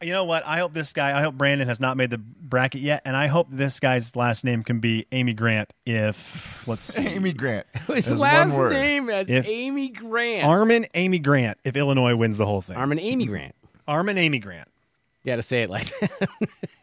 You 0.00 0.12
know 0.12 0.24
what? 0.24 0.46
I 0.46 0.58
hope 0.58 0.72
this 0.72 0.92
guy. 0.92 1.18
I 1.18 1.22
hope 1.22 1.34
Brandon 1.34 1.66
has 1.66 1.80
not 1.80 1.96
made 1.96 2.10
the 2.10 2.18
bracket 2.18 2.80
yet, 2.80 3.02
and 3.04 3.16
I 3.16 3.26
hope 3.26 3.48
this 3.50 3.80
guy's 3.80 4.14
last 4.14 4.44
name 4.44 4.62
can 4.62 4.78
be 4.78 5.06
Amy 5.10 5.32
Grant. 5.34 5.72
If 5.84 6.66
let's 6.68 6.94
see, 6.94 7.06
Amy 7.08 7.32
Grant. 7.32 7.66
His 7.88 8.12
As 8.12 8.20
last 8.20 8.52
one 8.52 8.60
word. 8.60 8.72
name 8.74 9.08
is 9.10 9.28
If- 9.28 9.46
Amy 9.48 9.88
Grant. 9.88 10.46
Armin 10.46 10.86
Amy 10.94 11.18
Grant. 11.18 11.58
If 11.64 11.76
Illinois 11.76 12.14
wins 12.14 12.38
the 12.38 12.46
whole 12.46 12.60
thing, 12.60 12.76
Armin 12.76 13.00
Amy 13.00 13.26
Grant. 13.26 13.54
Armin 13.88 14.18
Amy 14.18 14.38
Grant. 14.38 14.68
You 15.24 15.32
got 15.32 15.36
to 15.36 15.42
say 15.42 15.62
it 15.64 15.70
like 15.70 15.86
that. 16.00 16.38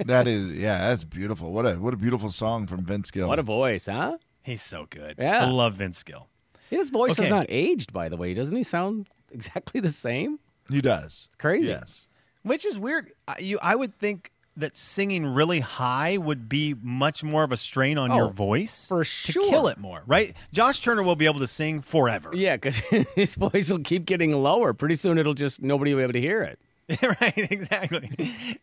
That 0.05 0.27
is, 0.27 0.51
yeah, 0.51 0.89
that's 0.89 1.03
beautiful. 1.05 1.53
What 1.53 1.65
a 1.65 1.75
what 1.75 1.93
a 1.93 1.97
beautiful 1.97 2.29
song 2.31 2.67
from 2.67 2.83
Vince 2.83 3.11
Gill. 3.11 3.27
what 3.29 3.39
a 3.39 3.43
voice, 3.43 3.85
huh? 3.85 4.17
He's 4.43 4.61
so 4.61 4.87
good. 4.89 5.15
Yeah. 5.17 5.45
I 5.45 5.49
love 5.49 5.75
Vince 5.75 6.03
Gill. 6.03 6.27
His 6.69 6.89
voice 6.89 7.13
Okay. 7.13 7.23
has 7.23 7.31
not 7.31 7.45
aged, 7.47 7.93
by 7.93 8.09
the 8.09 8.17
way. 8.17 8.33
Doesn't 8.33 8.55
he 8.55 8.63
sound 8.63 9.07
exactly 9.31 9.79
the 9.79 9.89
same? 9.89 10.37
He 10.69 10.81
does. 10.81 11.27
It's 11.27 11.35
crazy. 11.37 11.69
Yes. 11.69 12.07
Which 12.45 12.65
is 12.65 12.79
weird. 12.79 13.11
I- 13.27 13.39
You, 13.39 13.59
I 13.61 13.75
would 13.75 13.95
think 13.97 14.31
that 14.57 14.75
singing 14.77 15.25
really 15.25 15.59
high 15.59 16.15
would 16.17 16.47
be 16.47 16.73
much 16.81 17.23
more 17.25 17.43
of 17.43 17.51
a 17.51 17.57
strain 17.57 17.97
on 17.97 18.09
Oh, 18.11 18.15
your 18.15 18.29
voice 18.31 18.87
for 18.87 19.03
sure. 19.03 19.43
to 19.43 19.49
kill 19.49 19.67
it 19.67 19.77
more, 19.77 20.01
right? 20.07 20.33
Josh 20.53 20.79
Turner 20.79 21.03
will 21.03 21.17
be 21.17 21.25
able 21.25 21.39
to 21.39 21.47
sing 21.47 21.81
forever. 21.81 22.29
Yeah, 22.33 22.55
because 22.55 22.79
his 23.15 23.35
voice 23.35 23.69
will 23.69 23.79
keep 23.79 24.05
getting 24.05 24.31
lower. 24.31 24.73
Pretty 24.73 24.95
soon, 24.95 25.17
it'll 25.17 25.33
just 25.33 25.61
nobody 25.61 25.93
will 25.93 25.99
be 25.99 26.03
able 26.03 26.13
to 26.13 26.21
hear 26.21 26.41
it. 26.43 26.59
right, 27.19 27.33
exactly. 27.51 28.11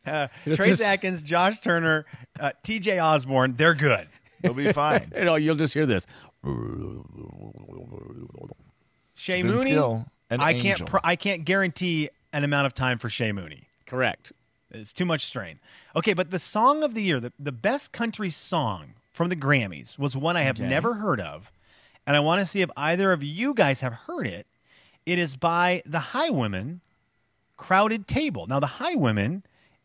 Uh, 0.07 0.29
Trace 0.45 0.79
just- 0.79 0.83
Atkins, 0.85 1.23
Josh 1.23 1.61
Turner, 1.61 2.07
uh, 2.41 2.53
T.J. 2.62 2.99
Osborne, 3.01 3.55
they're 3.57 3.75
good. 3.75 4.07
They'll 4.41 4.55
be 4.55 4.73
fine. 4.73 5.11
You 5.17 5.25
know, 5.25 5.35
you'll 5.35 5.57
just 5.57 5.75
hear 5.75 5.87
this. 5.87 6.07
Shay 9.15 9.43
Vince 9.43 9.65
Mooney, 9.65 9.75
an 10.31 10.41
I 10.41 10.53
angel. 10.53 10.62
can't. 10.62 10.87
Pr- 10.91 10.97
I 11.05 11.17
can't 11.17 11.45
guarantee 11.45 12.09
an 12.33 12.45
amount 12.45 12.67
of 12.67 12.75
time 12.75 12.99
for 12.99 13.09
Shay 13.09 13.33
Mooney. 13.33 13.69
Correct. 13.93 14.33
It's 14.71 14.95
too 14.95 15.05
much 15.05 15.27
strain. 15.27 15.61
Okay, 15.95 16.15
but 16.15 16.31
the 16.31 16.39
song 16.39 16.83
of 16.83 16.95
the 16.95 17.03
year, 17.03 17.21
the, 17.21 17.31
the 17.39 17.53
best 17.53 17.93
country 17.93 18.31
song 18.31 18.95
from 19.13 19.29
the 19.29 19.37
Grammys, 19.37 19.99
was 19.99 20.17
one 20.17 20.35
I 20.35 20.43
have 20.45 20.59
never 20.59 20.95
heard 20.95 21.21
of, 21.21 21.53
and 22.07 22.17
I 22.17 22.21
want 22.21 22.41
to 22.41 22.47
see 22.47 22.63
if 22.63 22.71
either 22.75 23.13
of 23.13 23.23
you 23.23 23.53
guys 23.53 23.83
have 23.83 23.93
heard 23.93 24.27
it. 24.27 24.47
It 25.05 25.19
is 25.19 25.37
by 25.37 25.83
the 25.85 25.99
Highwomen, 25.99 26.81
Crowded 27.59 28.09
Table. 28.09 28.47
Now, 28.47 28.61
the 28.61 28.67
Highwomen 28.67 29.43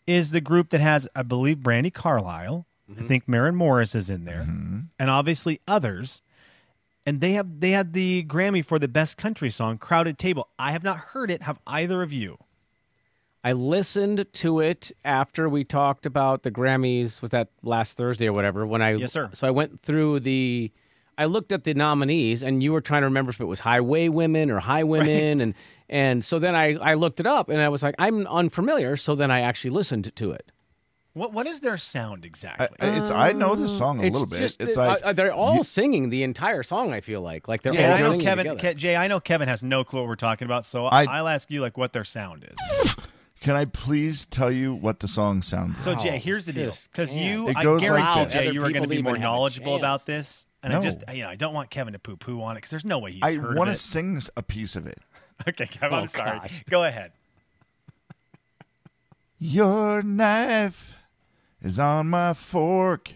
is 0.07 0.31
the 0.31 0.39
group 0.39 0.69
that 0.69 0.79
has, 0.79 1.09
I 1.13 1.23
believe, 1.23 1.57
Brandi 1.57 1.93
Carlile. 1.93 2.65
I 2.87 2.93
mm-hmm. 2.93 3.07
think 3.07 3.27
Maren 3.27 3.57
Morris 3.57 3.93
is 3.93 4.09
in 4.09 4.23
there, 4.23 4.45
mm-hmm. 4.47 4.79
and 4.97 5.09
obviously 5.09 5.59
others. 5.67 6.21
And 7.05 7.19
they 7.19 7.33
have 7.33 7.59
they 7.59 7.71
had 7.71 7.91
the 7.91 8.23
Grammy 8.23 8.63
for 8.63 8.79
the 8.79 8.87
best 8.87 9.17
country 9.17 9.49
song, 9.49 9.77
"Crowded 9.77 10.17
Table." 10.17 10.47
I 10.57 10.71
have 10.71 10.83
not 10.83 10.97
heard 10.97 11.29
it. 11.29 11.41
Have 11.41 11.59
either 11.67 12.01
of 12.01 12.13
you? 12.13 12.37
I 13.47 13.53
listened 13.53 14.25
to 14.33 14.59
it 14.59 14.91
after 15.05 15.47
we 15.47 15.63
talked 15.63 16.05
about 16.05 16.43
the 16.43 16.51
Grammys. 16.51 17.21
Was 17.21 17.31
that 17.31 17.47
last 17.63 17.95
Thursday 17.95 18.27
or 18.27 18.33
whatever? 18.33 18.67
When 18.67 18.81
I 18.81 18.95
Yes, 18.95 19.13
sir. 19.13 19.29
So 19.31 19.47
I 19.47 19.51
went 19.51 19.79
through 19.79 20.19
the. 20.19 20.69
I 21.17 21.25
looked 21.25 21.53
at 21.53 21.63
the 21.63 21.73
nominees, 21.73 22.43
and 22.43 22.61
you 22.61 22.73
were 22.73 22.81
trying 22.81 23.03
to 23.03 23.07
remember 23.07 23.29
if 23.29 23.39
it 23.39 23.45
was 23.45 23.61
Highway 23.61 24.09
Women 24.09 24.51
or 24.51 24.59
High 24.59 24.83
Women, 24.83 25.39
and 25.39 25.53
and 25.87 26.25
so 26.25 26.39
then 26.39 26.55
I 26.55 26.75
I 26.75 26.95
looked 26.95 27.21
it 27.21 27.25
up, 27.25 27.47
and 27.47 27.61
I 27.61 27.69
was 27.69 27.83
like, 27.83 27.95
I'm 27.97 28.27
unfamiliar. 28.27 28.97
So 28.97 29.15
then 29.15 29.31
I 29.31 29.39
actually 29.39 29.69
listened 29.71 30.13
to 30.13 30.31
it. 30.31 30.51
What 31.13 31.31
what 31.31 31.47
is 31.47 31.61
their 31.61 31.77
sound 31.77 32.25
exactly? 32.25 32.67
I- 32.81 32.97
it's, 32.97 33.11
I 33.11 33.31
know 33.31 33.55
the 33.55 33.69
song 33.69 34.01
a 34.01 34.03
it's 34.03 34.13
little 34.13 34.27
bit. 34.27 34.39
Just, 34.39 34.59
it's 34.59 34.75
uh, 34.75 34.87
like 34.87 35.05
uh, 35.05 35.13
they're 35.13 35.31
all 35.31 35.63
singing 35.63 36.09
the 36.09 36.23
entire 36.23 36.63
song. 36.63 36.91
I 36.91 36.99
feel 36.99 37.21
like 37.21 37.47
like 37.47 37.61
they're 37.61 37.73
Yeah, 37.73 37.91
all 37.91 37.95
I 37.95 37.99
know 37.99 38.09
singing 38.11 38.25
Kevin. 38.25 38.45
together. 38.47 38.73
Ke- 38.73 38.77
Jay, 38.77 38.95
I 38.97 39.07
know 39.07 39.21
Kevin 39.21 39.47
has 39.47 39.63
no 39.63 39.85
clue 39.85 40.01
what 40.01 40.09
we're 40.09 40.15
talking 40.17 40.45
about, 40.45 40.65
so 40.65 40.85
I- 40.85 41.05
I, 41.05 41.21
will 41.21 41.29
ask 41.29 41.49
you 41.49 41.61
like 41.61 41.77
what 41.77 41.93
their 41.93 42.03
sound 42.03 42.45
is. 42.51 42.95
Can 43.47 43.55
I 43.55 43.63
please 43.63 44.25
tell 44.25 44.51
you 44.51 44.73
what 44.73 44.99
the 44.99 45.07
song 45.07 45.41
sounds 45.41 45.81
So 45.81 45.91
like? 45.91 46.01
So 46.01 46.09
Jay, 46.09 46.17
here's 46.19 46.43
the 46.43 46.51
deal, 46.51 46.73
because 46.91 47.15
you, 47.15 47.47
I 47.55 47.63
goes 47.63 47.81
like 47.81 47.89
guarantee 47.89 48.23
this. 48.25 48.33
Jay, 48.33 48.51
you 48.51 48.59
are 48.61 48.71
going 48.73 48.83
to 48.83 48.89
be 48.89 49.01
more 49.01 49.13
even 49.13 49.21
have 49.21 49.29
a 49.29 49.33
knowledgeable 49.35 49.77
about 49.77 50.05
this, 50.05 50.45
and 50.61 50.73
I 50.73 50.81
just, 50.81 51.01
you 51.13 51.23
know, 51.23 51.29
I 51.29 51.37
don't 51.37 51.53
want 51.53 51.69
Kevin 51.69 51.93
to 51.93 51.99
poo 51.99 52.17
poo 52.17 52.41
on 52.41 52.57
it 52.57 52.57
because 52.57 52.71
there's 52.71 52.83
no 52.83 52.99
way 52.99 53.13
he's 53.13 53.23
heard 53.23 53.31
it. 53.35 53.39
I 53.39 53.41
heard 53.41 53.55
want 53.55 53.67
to 53.67 53.71
of 53.71 53.75
it. 53.75 53.79
sing 53.79 54.21
a 54.35 54.43
piece 54.43 54.75
of 54.75 54.85
it. 54.85 54.99
Okay, 55.47 55.65
Kevin, 55.65 55.97
Oh, 55.97 56.01
I'm 56.01 56.07
sorry. 56.07 56.39
gosh. 56.39 56.63
Go 56.69 56.83
ahead. 56.83 57.13
Your 59.39 60.01
knife 60.01 60.97
is 61.61 61.79
on 61.79 62.09
my 62.09 62.33
fork 62.33 63.11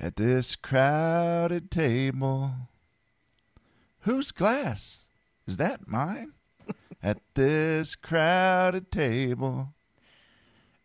at 0.00 0.16
this 0.16 0.56
crowded 0.56 1.70
table. 1.70 2.52
Whose 4.00 4.32
glass? 4.32 5.02
Is 5.46 5.58
that 5.58 5.86
mine? 5.86 6.32
At 7.02 7.18
this 7.34 7.96
crowded 7.96 8.90
table. 8.90 9.74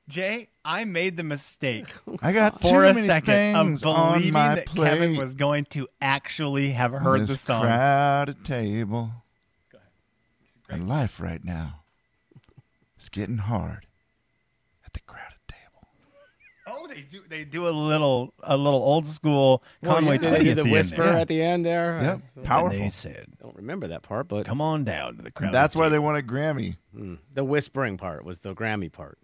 Jay, 0.08 0.50
I 0.64 0.86
made 0.86 1.18
the 1.18 1.24
mistake 1.24 1.88
I 2.22 2.32
got 2.32 2.62
too 2.62 2.68
for 2.68 2.86
a 2.86 2.94
many 2.94 3.08
second 3.08 3.34
things 3.34 3.84
of 3.84 3.90
on 3.90 4.14
believing 4.14 4.34
my 4.34 4.56
that 4.56 4.68
plate. 4.68 4.90
Kevin 4.90 5.16
was 5.16 5.34
going 5.34 5.66
to 5.72 5.88
actually 6.00 6.70
have 6.72 6.94
on 6.94 7.02
heard 7.02 7.28
the 7.28 7.36
song. 7.36 7.36
At 7.36 7.38
this 7.38 7.42
song. 7.42 7.62
crowded 7.64 8.46
table. 8.46 9.12
And 10.70 10.88
life 10.88 11.20
right 11.20 11.44
now 11.44 11.82
is 13.00 13.10
getting 13.10 13.38
hard 13.38 13.86
at 14.86 14.94
the 14.94 15.00
crowded 15.02 15.24
table. 15.24 15.35
Oh, 16.78 16.88
they 16.88 17.02
do. 17.02 17.22
They 17.30 17.44
do 17.46 17.68
a 17.68 17.70
little, 17.70 18.34
a 18.44 18.58
little 18.58 18.82
old 18.82 19.06
school 19.06 19.64
Well, 19.82 19.96
Conway 19.96 20.18
yeah, 20.20 20.30
Twitty 20.30 20.38
they 20.38 20.44
do 20.44 20.50
at 20.52 20.56
the 20.58 20.64
the 20.64 20.72
whisper 20.72 21.02
End 21.04 21.12
there. 21.14 21.22
at 21.22 21.28
the 21.30 21.42
end 21.42 21.66
there. 21.66 22.02
Yep, 22.02 22.22
I 22.38 22.42
powerful. 22.46 22.76
And 22.76 22.86
they 22.86 22.90
said, 22.90 23.28
don't 23.42 23.56
remember 23.56 23.88
that 23.88 24.02
part, 24.04 24.28
but 24.28 24.46
"Come 24.46 24.60
on 24.62 24.84
down 24.84 25.16
to 25.18 25.24
the 25.24 25.32
crowd." 25.32 25.54
That's 25.54 25.76
why 25.76 25.88
they 25.90 26.00
won 26.00 26.16
a 26.18 26.22
Grammy. 26.22 26.76
Hmm. 26.94 27.16
the 27.34 27.44
whispering 27.46 27.98
part 27.98 28.26
was 28.26 28.40
the 28.40 28.54
Grammy 28.54 28.92
part. 28.92 29.18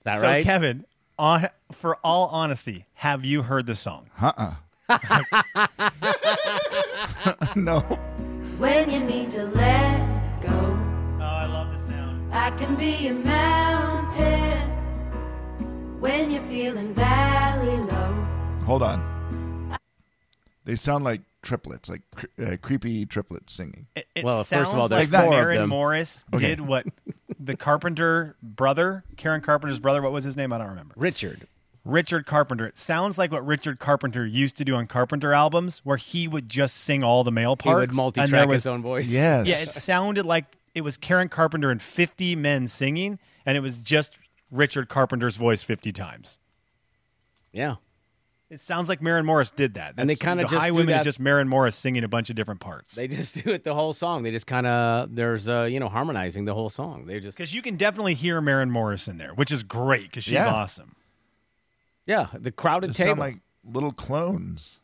Is 0.00 0.04
that 0.04 0.12
right? 0.14 0.20
so, 0.20 0.26
right? 0.28 0.44
Kevin, 0.44 0.84
on 1.18 1.48
for 1.72 1.96
all 2.04 2.26
honesty, 2.28 2.86
have 2.94 3.24
you 3.24 3.42
heard 3.42 3.66
the 3.66 3.74
song? 3.74 4.08
Uh-uh. 4.20 4.54
no. 7.56 7.80
When 8.58 8.90
you 8.90 9.00
need 9.00 9.30
to 9.32 9.42
let 9.44 10.40
go, 10.46 10.52
Oh, 10.52 11.18
I 11.20 11.46
love 11.46 11.72
the 11.72 11.88
sound. 11.88 12.32
I 12.34 12.50
can 12.52 12.74
be 12.76 13.08
a 13.08 13.14
mountain. 13.14 14.45
When 16.06 16.30
you're 16.30 16.42
feeling 16.42 16.94
valley 16.94 17.76
low, 17.78 18.24
Hold 18.64 18.82
on. 18.82 19.76
They 20.64 20.76
sound 20.76 21.02
like 21.04 21.20
triplets, 21.42 21.88
like 21.88 22.02
cre- 22.14 22.26
uh, 22.42 22.56
creepy 22.62 23.06
triplets 23.06 23.52
singing. 23.52 23.86
It, 23.96 24.06
it 24.14 24.24
Well, 24.24 24.42
sounds 24.44 24.60
first 24.68 24.72
of 24.74 24.78
all, 24.80 24.88
like 24.88 25.08
there's 25.08 25.10
four 25.24 25.32
of 25.34 25.44
Maren 25.46 25.56
them. 25.56 25.68
Morris 25.68 26.24
Okay. 26.34 26.46
did 26.48 26.60
what 26.60 26.86
the 27.40 27.56
Carpenter 27.56 28.36
brother, 28.42 29.04
Karen 29.16 29.40
Carpenter's 29.40 29.78
brother. 29.80 30.00
What 30.02 30.12
was 30.12 30.22
his 30.24 30.36
name? 30.36 30.52
I 30.52 30.58
don't 30.58 30.68
remember. 30.68 30.94
Richard. 30.96 31.46
Richard 31.84 32.24
Carpenter. 32.26 32.66
It 32.66 32.76
sounds 32.76 33.16
like 33.18 33.30
what 33.30 33.44
Richard 33.46 33.78
Carpenter 33.78 34.24
used 34.26 34.56
to 34.58 34.64
do 34.64 34.74
on 34.74 34.86
Carpenter 34.88 35.32
albums, 35.32 35.80
where 35.84 35.96
he 35.96 36.26
would 36.28 36.48
just 36.48 36.76
sing 36.76 37.04
all 37.04 37.22
the 37.24 37.30
male 37.32 37.52
He 37.60 37.68
parts. 37.68 37.80
would 37.80 37.88
and 37.90 37.96
multi-track 37.96 38.30
there 38.30 38.46
was- 38.46 38.62
his 38.62 38.66
own 38.66 38.82
voice. 38.82 39.12
Yes. 39.12 39.46
Yeah, 39.48 39.58
it 39.60 39.70
sounded 39.70 40.24
like 40.26 40.44
it 40.74 40.80
was 40.82 40.96
Karen 40.96 41.28
Carpenter 41.28 41.70
and 41.70 41.80
50 41.82 42.34
men 42.36 42.66
singing, 42.68 43.18
and 43.44 43.56
it 43.56 43.60
was 43.60 43.78
just 43.78 44.18
Richard 44.50 44.88
Carpenter's 44.88 45.36
voice 45.36 45.62
50 45.62 45.92
times. 45.92 46.38
Yeah. 47.52 47.76
It 48.48 48.60
sounds 48.60 48.88
like 48.88 49.02
Maren 49.02 49.26
Morris 49.26 49.50
did 49.50 49.74
that. 49.74 49.94
And 49.96 50.08
they 50.08 50.14
kinda 50.14 50.44
the 50.44 50.48
just 50.50 50.62
High 50.64 50.70
do 50.70 50.78
Women 50.78 50.94
is 50.94 51.02
just 51.04 51.18
Maren 51.18 51.48
Morris 51.48 51.74
singing 51.74 52.04
a 52.04 52.08
bunch 52.08 52.30
of 52.30 52.36
different 52.36 52.60
parts. 52.60 52.94
They 52.94 53.08
just 53.08 53.42
do 53.42 53.50
it 53.50 53.64
the 53.64 53.74
whole 53.74 53.92
song. 53.92 54.22
They 54.22 54.30
just 54.30 54.46
kind 54.46 54.68
of 54.68 55.14
there's 55.16 55.48
uh 55.48 55.66
you 55.68 55.80
know 55.80 55.88
harmonizing 55.88 56.44
the 56.44 56.54
whole 56.54 56.70
song. 56.70 57.06
They 57.06 57.18
just 57.18 57.36
Because 57.36 57.52
you 57.52 57.60
can 57.60 57.76
definitely 57.76 58.14
hear 58.14 58.40
Maren 58.40 58.70
Morris 58.70 59.08
in 59.08 59.18
there, 59.18 59.34
which 59.34 59.50
is 59.50 59.64
great 59.64 60.04
because 60.10 60.22
she's 60.22 60.34
Yeah. 60.34 60.46
awesome. 60.52 60.94
yeah 62.06 62.28
the 62.34 62.52
crowded 62.52 62.90
They 62.90 62.94
table. 62.94 63.08
sound 63.10 63.20
like 63.20 63.38
little 63.64 63.92
clones. 63.92 64.78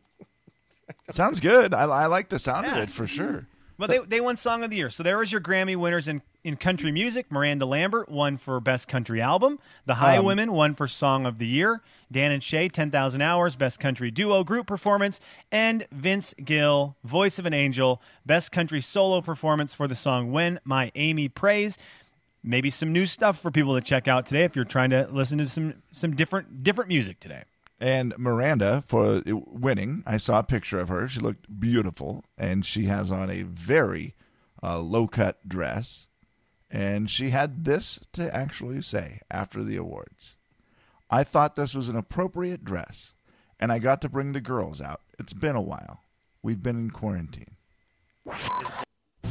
Sounds 1.10 1.40
good. 1.40 1.74
I, 1.74 1.82
I 1.82 2.06
like 2.06 2.28
the 2.30 2.38
sound 2.38 2.66
of 2.66 2.76
it 2.78 2.88
for 2.88 3.06
sure. 3.06 3.46
But 3.82 3.90
they, 3.90 3.98
they 3.98 4.20
won 4.20 4.36
Song 4.36 4.62
of 4.62 4.70
the 4.70 4.76
Year. 4.76 4.90
So 4.90 5.02
there 5.02 5.18
was 5.18 5.32
your 5.32 5.40
Grammy 5.40 5.74
winners 5.74 6.06
in, 6.06 6.22
in 6.44 6.54
country 6.56 6.92
music. 6.92 7.26
Miranda 7.32 7.66
Lambert 7.66 8.08
won 8.08 8.36
for 8.36 8.60
Best 8.60 8.86
Country 8.86 9.20
Album. 9.20 9.58
The 9.86 9.96
High 9.96 10.18
Um, 10.18 10.24
Women 10.24 10.52
won 10.52 10.76
for 10.76 10.86
Song 10.86 11.26
of 11.26 11.38
the 11.38 11.48
Year. 11.48 11.82
Dan 12.08 12.30
and 12.30 12.40
Shay, 12.40 12.68
10,000 12.68 13.20
Hours, 13.20 13.56
Best 13.56 13.80
Country 13.80 14.12
Duo 14.12 14.44
Group 14.44 14.68
Performance. 14.68 15.18
And 15.50 15.84
Vince 15.90 16.32
Gill, 16.44 16.94
Voice 17.02 17.40
of 17.40 17.44
an 17.44 17.54
Angel, 17.54 18.00
Best 18.24 18.52
Country 18.52 18.80
Solo 18.80 19.20
Performance 19.20 19.74
for 19.74 19.88
the 19.88 19.96
song 19.96 20.30
When 20.30 20.60
My 20.62 20.92
Amy 20.94 21.28
Prays. 21.28 21.76
Maybe 22.44 22.70
some 22.70 22.92
new 22.92 23.04
stuff 23.04 23.40
for 23.40 23.50
people 23.50 23.74
to 23.74 23.80
check 23.80 24.06
out 24.06 24.26
today 24.26 24.44
if 24.44 24.54
you're 24.54 24.64
trying 24.64 24.90
to 24.90 25.08
listen 25.10 25.38
to 25.38 25.46
some 25.46 25.82
some 25.90 26.14
different 26.14 26.62
different 26.62 26.86
music 26.86 27.18
today. 27.18 27.42
And 27.82 28.14
Miranda, 28.16 28.84
for 28.86 29.20
winning, 29.26 30.04
I 30.06 30.16
saw 30.16 30.38
a 30.38 30.44
picture 30.44 30.78
of 30.78 30.88
her. 30.88 31.08
She 31.08 31.18
looked 31.18 31.58
beautiful, 31.58 32.24
and 32.38 32.64
she 32.64 32.84
has 32.84 33.10
on 33.10 33.28
a 33.28 33.42
very 33.42 34.14
uh, 34.62 34.78
low 34.78 35.08
cut 35.08 35.48
dress. 35.48 36.06
And 36.70 37.10
she 37.10 37.30
had 37.30 37.64
this 37.64 37.98
to 38.12 38.32
actually 38.32 38.82
say 38.82 39.18
after 39.28 39.64
the 39.64 39.76
awards 39.76 40.36
I 41.10 41.24
thought 41.24 41.56
this 41.56 41.74
was 41.74 41.88
an 41.88 41.96
appropriate 41.96 42.64
dress, 42.64 43.14
and 43.58 43.72
I 43.72 43.80
got 43.80 44.00
to 44.02 44.08
bring 44.08 44.32
the 44.32 44.40
girls 44.40 44.80
out. 44.80 45.00
It's 45.18 45.32
been 45.34 45.56
a 45.56 45.60
while. 45.60 46.02
We've 46.40 46.62
been 46.62 46.76
in 46.76 46.90
quarantine. 46.90 47.56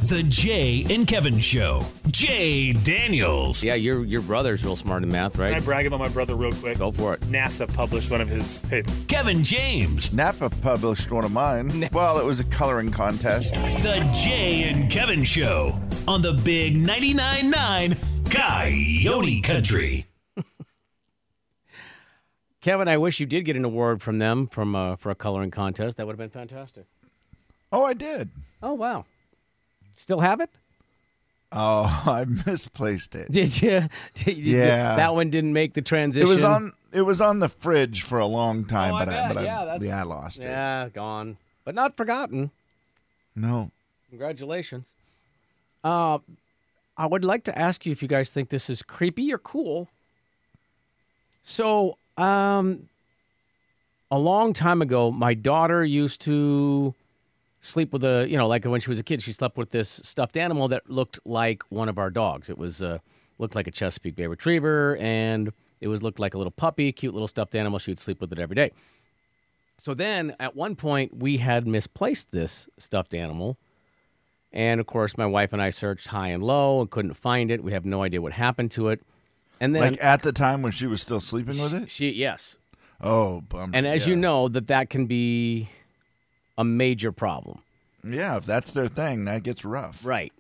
The 0.02 0.24
Jay 0.24 0.84
and 0.90 1.06
Kevin 1.08 1.40
Show. 1.40 1.86
Jay 2.08 2.74
Daniels. 2.74 3.64
yeah, 3.64 3.76
your 3.76 4.04
your 4.04 4.22
brother's 4.22 4.64
real 4.64 4.76
smart 4.76 5.04
in 5.04 5.10
math, 5.10 5.38
right? 5.38 5.54
Can 5.54 5.62
I 5.62 5.66
brag 5.66 5.86
about 5.86 6.00
my 6.00 6.08
brother 6.10 6.36
real 6.36 6.52
quick? 6.52 6.80
Go 6.80 6.92
for 6.92 7.14
it. 7.14 7.22
NASA 7.22 7.72
published 7.72 8.10
one 8.12 8.20
of 8.20 8.28
his. 8.28 8.62
Hey, 8.62 8.84
Kevin 9.08 9.44
James. 9.44 10.12
Napa 10.12 10.50
published 10.50 11.12
one 11.12 11.24
of 11.24 11.32
mine. 11.32 11.88
Well, 11.94 12.20
it 12.20 12.26
was 12.26 12.40
a 12.40 12.44
coloring 12.46 12.90
contest. 12.92 13.54
The 13.54 14.08
Jay 14.14 14.64
and 14.70 14.90
Kevin 14.90 15.24
Show 15.24 15.80
on 16.08 16.22
the 16.22 16.34
Big 16.34 16.76
99.9 16.76 17.52
9 17.52 17.98
Coyote 18.30 19.42
Country. 19.42 20.06
Kevin, 22.62 22.88
I 22.88 22.98
wish 22.98 23.20
you 23.20 23.26
did 23.26 23.46
get 23.46 23.56
an 23.56 23.66
award 23.66 24.02
from 24.02 24.18
them 24.20 24.48
from 24.48 24.76
uh, 24.76 24.96
for 24.96 25.10
a 25.12 25.16
coloring 25.16 25.52
contest. 25.52 25.98
That 25.98 26.06
would 26.08 26.14
have 26.14 26.20
been 26.20 26.30
fantastic. 26.30 26.86
Oh, 27.72 27.86
I 27.86 27.94
did. 27.94 28.30
Oh 28.64 28.74
wow, 28.74 29.06
still 30.02 30.20
have 30.20 30.42
it? 30.42 30.50
Oh, 31.52 32.04
I 32.08 32.26
misplaced 32.26 33.16
it. 33.16 33.32
Did 33.32 33.62
you? 33.62 33.88
Did 34.16 34.38
you 34.38 34.58
Yeah. 34.58 34.96
that 34.96 35.14
one 35.14 35.30
didn't 35.30 35.54
make 35.54 35.74
the 35.74 35.82
transition. 35.82 36.30
It 36.30 36.34
was 36.34 36.44
on. 36.44 36.74
It 36.94 37.02
was 37.04 37.22
on 37.22 37.40
the 37.40 37.48
fridge 37.48 38.02
for 38.04 38.20
a 38.20 38.26
long 38.26 38.66
time, 38.66 38.94
Oh, 38.96 39.00
but 39.00 39.08
I, 39.10 39.34
but 39.34 39.44
Yeah, 39.44 39.62
I, 39.62 39.66
that's- 39.66 39.82
yeah, 39.88 40.00
I 40.02 40.04
lost 40.04 40.40
it. 40.40 40.44
Yeah, 40.44 40.90
gone, 40.90 41.38
but 41.64 41.74
not 41.76 41.96
forgotten. 41.96 42.52
No. 43.36 43.72
Congratulations. 44.10 44.92
Uh, 45.86 46.20
I 46.98 47.06
would 47.08 47.24
like 47.24 47.46
to 47.46 47.58
ask 47.58 47.86
you 47.86 47.94
if 47.94 48.02
you 48.02 48.10
guys 48.10 48.30
think 48.30 48.50
this 48.50 48.70
is 48.70 48.82
creepy 48.84 49.32
or 49.34 49.38
cool. 49.38 49.88
So, 51.44 51.98
um, 52.18 52.90
a 54.12 54.20
long 54.20 54.52
time 54.54 54.82
ago, 54.82 55.12
my 55.12 55.34
daughter 55.34 55.84
used 55.86 56.20
to 56.22 56.94
sleep 57.62 57.94
with 57.94 58.04
a, 58.04 58.28
you 58.30 58.38
know, 58.38 58.48
like 58.48 58.66
when 58.66 58.82
she 58.82 58.90
was 58.90 59.00
a 59.00 59.04
kid, 59.04 59.22
she 59.22 59.32
slept 59.32 59.58
with 59.58 59.70
this 59.70 60.02
stuffed 60.04 60.36
animal 60.36 60.68
that 60.68 60.90
looked 60.90 61.20
like 61.26 61.64
one 61.70 61.88
of 61.88 61.98
our 61.98 62.10
dogs. 62.10 62.50
It 62.50 62.58
was 62.58 62.84
uh, 62.84 63.00
looked 63.38 63.56
like 63.56 63.68
a 63.68 63.72
Chesapeake 63.72 64.16
Bay 64.16 64.28
Retriever, 64.28 64.98
and 65.00 65.54
it 65.80 65.88
was 65.88 66.04
looked 66.04 66.20
like 66.20 66.34
a 66.34 66.38
little 66.38 66.52
puppy, 66.52 66.92
cute 66.92 67.14
little 67.14 67.28
stuffed 67.28 67.56
animal. 67.56 67.80
She 67.80 67.92
would 67.92 68.00
sleep 68.00 68.20
with 68.20 68.32
it 68.34 68.40
every 68.40 68.56
day. 68.56 68.72
So 69.78 69.94
then, 69.94 70.36
at 70.40 70.56
one 70.56 70.76
point, 70.76 71.18
we 71.18 71.38
had 71.38 71.66
misplaced 71.68 72.32
this 72.32 72.68
stuffed 72.78 73.14
animal. 73.14 73.58
And 74.54 74.80
of 74.80 74.86
course, 74.86 75.18
my 75.18 75.26
wife 75.26 75.54
and 75.54 75.62
I 75.62 75.70
searched 75.70 76.10
high 76.10 76.28
and 76.28 76.44
low 76.44 76.82
and 76.82 76.92
couldn't 76.92 77.14
find 77.14 77.50
it. 77.50 77.64
We 77.64 77.72
have 77.72 77.86
no 77.86 78.04
idea 78.04 78.22
what 78.22 78.34
happened 78.34 78.72
to 78.72 78.90
it. 78.90 79.02
And 79.60 79.74
then 79.74 79.94
like 79.94 80.04
at 80.04 80.24
the 80.24 80.34
time 80.34 80.62
when 80.62 80.72
she 80.72 80.88
was 80.88 81.02
still 81.02 81.20
sleeping 81.20 81.60
with 81.62 81.74
it. 81.74 81.90
she, 81.90 82.12
yes. 82.12 82.58
Oh, 83.00 83.42
bummer. 83.42 83.72
And 83.74 83.88
as 83.88 84.06
yeah. 84.06 84.12
you 84.12 84.20
know, 84.20 84.48
that 84.50 84.68
that 84.68 84.90
can 84.90 85.06
be 85.06 85.70
a 86.62 86.64
major 86.64 87.12
problem. 87.12 87.60
yeah, 88.08 88.38
if 88.38 88.46
that's 88.46 88.74
their 88.74 88.88
thing, 88.88 89.26
that 89.26 89.44
gets 89.44 89.66
rough. 89.66 90.06
Right. 90.06 90.32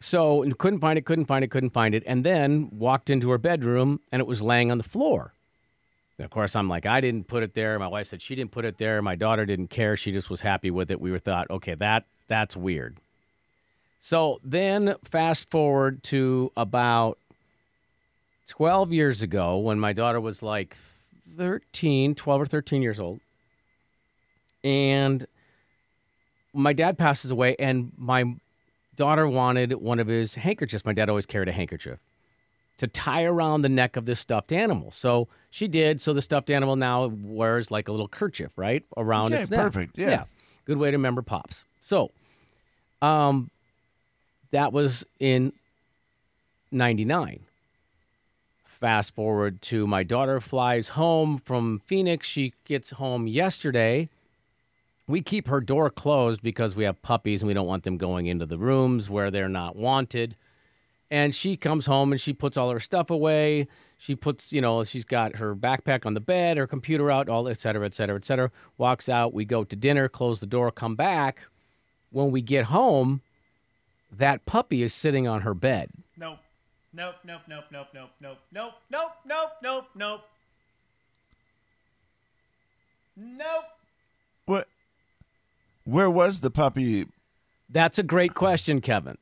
So 0.00 0.42
couldn't 0.58 0.80
find 0.80 0.98
it, 0.98 1.04
couldn't 1.04 1.26
find 1.26 1.44
it, 1.44 1.50
couldn't 1.50 1.70
find 1.70 1.94
it, 1.94 2.02
and 2.06 2.24
then 2.24 2.70
walked 2.72 3.10
into 3.10 3.30
her 3.30 3.38
bedroom 3.38 4.00
and 4.10 4.20
it 4.20 4.26
was 4.26 4.40
laying 4.40 4.70
on 4.70 4.78
the 4.78 4.84
floor. 4.84 5.34
And 6.16 6.24
of 6.24 6.30
course, 6.30 6.56
I'm 6.56 6.68
like, 6.68 6.86
I 6.86 7.02
didn't 7.02 7.28
put 7.28 7.42
it 7.42 7.52
there. 7.52 7.78
My 7.78 7.88
wife 7.88 8.06
said 8.06 8.22
she 8.22 8.34
didn't 8.34 8.50
put 8.50 8.64
it 8.64 8.78
there. 8.78 9.02
My 9.02 9.14
daughter 9.14 9.44
didn't 9.44 9.68
care. 9.68 9.96
She 9.96 10.10
just 10.10 10.30
was 10.30 10.40
happy 10.40 10.70
with 10.70 10.90
it. 10.90 11.00
We 11.00 11.10
were 11.10 11.18
thought, 11.18 11.50
okay, 11.50 11.74
that 11.74 12.06
that's 12.26 12.56
weird. 12.56 12.96
So 13.98 14.40
then 14.42 14.94
fast 15.04 15.50
forward 15.50 16.02
to 16.04 16.50
about 16.56 17.18
12 18.48 18.92
years 18.92 19.20
ago 19.22 19.58
when 19.58 19.78
my 19.78 19.92
daughter 19.92 20.20
was 20.20 20.42
like 20.42 20.74
13, 21.36 22.14
12 22.14 22.40
or 22.40 22.46
13 22.46 22.82
years 22.82 22.98
old. 22.98 23.20
And 24.64 25.26
my 26.52 26.72
dad 26.72 26.98
passes 26.98 27.30
away 27.30 27.56
and 27.58 27.92
my 27.96 28.34
daughter 28.96 29.26
wanted 29.28 29.72
one 29.74 29.98
of 29.98 30.06
his 30.08 30.34
handkerchiefs. 30.34 30.84
My 30.84 30.92
dad 30.92 31.08
always 31.08 31.26
carried 31.26 31.48
a 31.48 31.52
handkerchief 31.52 31.98
to 32.78 32.86
tie 32.86 33.24
around 33.24 33.62
the 33.62 33.68
neck 33.68 33.96
of 33.96 34.06
this 34.06 34.20
stuffed 34.20 34.52
animal. 34.52 34.90
So 34.90 35.28
she 35.50 35.68
did. 35.68 36.00
So 36.00 36.12
the 36.12 36.22
stuffed 36.22 36.50
animal 36.50 36.76
now 36.76 37.06
wears 37.06 37.70
like 37.70 37.88
a 37.88 37.92
little 37.92 38.08
kerchief, 38.08 38.52
right? 38.56 38.84
Around 38.96 39.32
Okay, 39.34 39.42
its 39.42 39.50
neck. 39.50 39.60
perfect, 39.60 39.98
yeah. 39.98 40.24
Good 40.64 40.78
way 40.78 40.90
to 40.90 40.96
remember 40.96 41.22
pops. 41.22 41.64
So 41.80 42.10
um 43.02 43.50
that 44.50 44.72
was 44.72 45.04
in 45.20 45.52
99. 46.72 47.40
Fast 48.64 49.14
forward 49.14 49.60
to 49.62 49.86
my 49.86 50.02
daughter 50.02 50.40
flies 50.40 50.88
home 50.88 51.36
from 51.38 51.80
Phoenix. 51.80 52.26
She 52.26 52.54
gets 52.64 52.92
home 52.92 53.26
yesterday. 53.26 54.08
We 55.10 55.22
keep 55.22 55.48
her 55.48 55.60
door 55.60 55.90
closed 55.90 56.40
because 56.40 56.76
we 56.76 56.84
have 56.84 57.02
puppies 57.02 57.42
and 57.42 57.48
we 57.48 57.54
don't 57.54 57.66
want 57.66 57.82
them 57.82 57.96
going 57.96 58.26
into 58.26 58.46
the 58.46 58.58
rooms 58.58 59.10
where 59.10 59.32
they're 59.32 59.48
not 59.48 59.74
wanted. 59.74 60.36
And 61.10 61.34
she 61.34 61.56
comes 61.56 61.86
home 61.86 62.12
and 62.12 62.20
she 62.20 62.32
puts 62.32 62.56
all 62.56 62.70
her 62.70 62.78
stuff 62.78 63.10
away. 63.10 63.66
She 63.98 64.14
puts, 64.14 64.52
you 64.52 64.60
know, 64.60 64.84
she's 64.84 65.04
got 65.04 65.36
her 65.36 65.56
backpack 65.56 66.06
on 66.06 66.14
the 66.14 66.20
bed, 66.20 66.56
her 66.58 66.68
computer 66.68 67.10
out, 67.10 67.28
all 67.28 67.48
et 67.48 67.58
cetera, 67.58 67.84
et 67.86 67.92
cetera, 67.92 68.14
et 68.14 68.24
cetera. 68.24 68.52
Walks 68.78 69.08
out. 69.08 69.34
We 69.34 69.44
go 69.44 69.64
to 69.64 69.74
dinner, 69.74 70.08
close 70.08 70.38
the 70.38 70.46
door, 70.46 70.70
come 70.70 70.94
back. 70.94 71.40
When 72.12 72.30
we 72.30 72.40
get 72.40 72.66
home, 72.66 73.20
that 74.16 74.46
puppy 74.46 74.80
is 74.80 74.94
sitting 74.94 75.26
on 75.26 75.40
her 75.40 75.54
bed. 75.54 75.90
Nope. 76.16 76.38
Nope, 76.92 77.16
nope, 77.24 77.42
nope, 77.48 77.64
nope, 77.72 77.86
nope, 77.92 78.10
nope, 78.20 78.38
nope, 78.52 78.74
nope, 78.90 79.12
nope, 79.26 79.50
nope, 79.60 79.86
nope. 79.96 80.20
Nope. 83.16 83.64
What? 84.46 84.68
Where 85.90 86.08
was 86.08 86.38
the 86.38 86.52
puppy? 86.52 87.08
That's 87.68 87.98
a 87.98 88.04
great 88.04 88.34
question, 88.34 88.80
Kevin. 88.80 89.18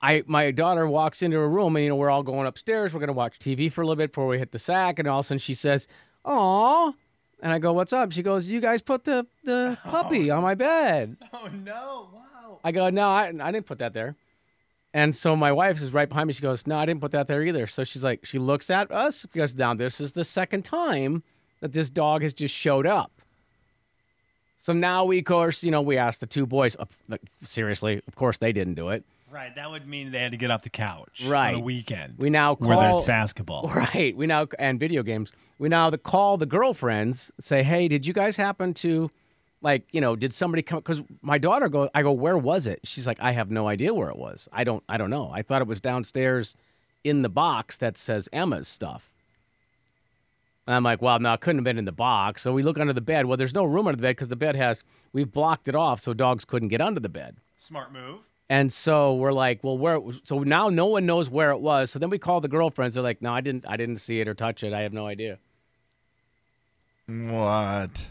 I 0.00 0.22
my 0.28 0.52
daughter 0.52 0.86
walks 0.86 1.20
into 1.20 1.40
a 1.40 1.48
room 1.48 1.74
and 1.74 1.82
you 1.82 1.88
know 1.88 1.96
we're 1.96 2.10
all 2.10 2.22
going 2.22 2.46
upstairs. 2.46 2.94
We're 2.94 3.00
gonna 3.00 3.12
watch 3.12 3.40
TV 3.40 3.70
for 3.70 3.82
a 3.82 3.84
little 3.84 3.96
bit 3.96 4.12
before 4.12 4.28
we 4.28 4.38
hit 4.38 4.52
the 4.52 4.60
sack, 4.60 5.00
and 5.00 5.08
all 5.08 5.18
of 5.18 5.24
a 5.24 5.26
sudden 5.26 5.38
she 5.40 5.54
says, 5.54 5.88
"Aw," 6.24 6.92
and 7.40 7.52
I 7.52 7.58
go, 7.58 7.72
"What's 7.72 7.92
up?" 7.92 8.12
She 8.12 8.22
goes, 8.22 8.48
"You 8.48 8.60
guys 8.60 8.82
put 8.82 9.02
the 9.02 9.26
the 9.42 9.76
oh. 9.84 9.90
puppy 9.90 10.30
on 10.30 10.44
my 10.44 10.54
bed." 10.54 11.16
Oh 11.32 11.48
no! 11.52 12.10
Wow. 12.14 12.60
I 12.62 12.70
go, 12.70 12.88
"No, 12.90 13.08
I, 13.08 13.32
I 13.40 13.50
didn't 13.50 13.66
put 13.66 13.78
that 13.78 13.94
there." 13.94 14.14
And 14.94 15.16
so 15.16 15.34
my 15.34 15.50
wife 15.50 15.82
is 15.82 15.92
right 15.92 16.08
behind 16.08 16.28
me. 16.28 16.34
She 16.34 16.42
goes, 16.42 16.68
"No, 16.68 16.78
I 16.78 16.86
didn't 16.86 17.00
put 17.00 17.10
that 17.10 17.26
there 17.26 17.42
either." 17.42 17.66
So 17.66 17.82
she's 17.82 18.04
like, 18.04 18.24
she 18.24 18.38
looks 18.38 18.70
at 18.70 18.92
us 18.92 19.26
because 19.26 19.56
now 19.56 19.74
this 19.74 20.00
is 20.00 20.12
the 20.12 20.24
second 20.24 20.64
time 20.64 21.24
that 21.58 21.72
this 21.72 21.90
dog 21.90 22.22
has 22.22 22.32
just 22.32 22.54
showed 22.54 22.86
up. 22.86 23.21
So 24.62 24.72
now 24.72 25.04
we, 25.04 25.18
of 25.18 25.24
course, 25.24 25.62
you 25.64 25.70
know, 25.70 25.82
we 25.82 25.98
asked 25.98 26.20
the 26.20 26.26
two 26.26 26.46
boys. 26.46 26.76
uh, 26.76 26.84
seriously, 27.42 28.00
of 28.06 28.14
course, 28.16 28.38
they 28.38 28.52
didn't 28.52 28.74
do 28.74 28.88
it. 28.90 29.04
Right, 29.30 29.54
that 29.56 29.70
would 29.70 29.86
mean 29.88 30.10
they 30.10 30.20
had 30.20 30.32
to 30.32 30.36
get 30.36 30.50
off 30.50 30.62
the 30.62 30.68
couch 30.70 31.22
Right. 31.26 31.54
on 31.54 31.60
a 31.60 31.64
weekend. 31.64 32.14
We 32.18 32.28
now 32.30 32.54
call 32.54 32.96
there's 32.96 33.06
basketball. 33.06 33.68
Right. 33.74 34.14
We 34.16 34.26
now 34.26 34.46
and 34.58 34.78
video 34.78 35.02
games. 35.02 35.32
We 35.58 35.68
now 35.68 35.88
the 35.90 35.98
call 35.98 36.36
the 36.36 36.46
girlfriends. 36.46 37.32
Say, 37.40 37.62
hey, 37.62 37.88
did 37.88 38.06
you 38.06 38.12
guys 38.12 38.36
happen 38.36 38.74
to, 38.74 39.10
like, 39.62 39.86
you 39.90 40.00
know, 40.02 40.16
did 40.16 40.34
somebody 40.34 40.62
come? 40.62 40.80
Because 40.80 41.02
my 41.22 41.38
daughter 41.38 41.68
go. 41.70 41.88
I 41.94 42.02
go, 42.02 42.12
where 42.12 42.36
was 42.36 42.66
it? 42.66 42.80
She's 42.84 43.06
like, 43.06 43.18
I 43.20 43.30
have 43.32 43.50
no 43.50 43.66
idea 43.68 43.94
where 43.94 44.10
it 44.10 44.18
was. 44.18 44.48
I 44.52 44.64
don't. 44.64 44.82
I 44.88 44.98
don't 44.98 45.10
know. 45.10 45.30
I 45.32 45.40
thought 45.42 45.62
it 45.62 45.68
was 45.68 45.80
downstairs, 45.80 46.54
in 47.02 47.22
the 47.22 47.30
box 47.30 47.78
that 47.78 47.96
says 47.96 48.28
Emma's 48.34 48.68
stuff. 48.68 49.08
And 50.66 50.76
I'm 50.76 50.84
like, 50.84 51.02
well, 51.02 51.18
no, 51.18 51.32
it 51.32 51.40
couldn't 51.40 51.58
have 51.58 51.64
been 51.64 51.78
in 51.78 51.84
the 51.84 51.92
box. 51.92 52.42
So 52.42 52.52
we 52.52 52.62
look 52.62 52.78
under 52.78 52.92
the 52.92 53.00
bed. 53.00 53.26
Well, 53.26 53.36
there's 53.36 53.54
no 53.54 53.64
room 53.64 53.86
under 53.88 53.96
the 53.96 54.02
bed 54.02 54.10
because 54.16 54.28
the 54.28 54.36
bed 54.36 54.54
has 54.56 54.84
we've 55.12 55.30
blocked 55.30 55.66
it 55.68 55.74
off 55.74 55.98
so 56.00 56.14
dogs 56.14 56.44
couldn't 56.44 56.68
get 56.68 56.80
under 56.80 57.00
the 57.00 57.08
bed. 57.08 57.36
Smart 57.58 57.92
move. 57.92 58.20
And 58.48 58.72
so 58.72 59.14
we're 59.14 59.32
like, 59.32 59.64
well, 59.64 59.78
where? 59.78 59.98
So 60.24 60.40
now 60.40 60.68
no 60.68 60.86
one 60.86 61.06
knows 61.06 61.30
where 61.30 61.50
it 61.52 61.60
was. 61.60 61.90
So 61.90 61.98
then 61.98 62.10
we 62.10 62.18
call 62.18 62.40
the 62.40 62.48
girlfriends. 62.48 62.94
They're 62.94 63.02
like, 63.02 63.22
no, 63.22 63.32
I 63.32 63.40
didn't, 63.40 63.64
I 63.66 63.76
didn't 63.76 63.96
see 63.96 64.20
it 64.20 64.28
or 64.28 64.34
touch 64.34 64.62
it. 64.62 64.72
I 64.72 64.80
have 64.82 64.92
no 64.92 65.06
idea. 65.06 65.38
What? 67.06 68.08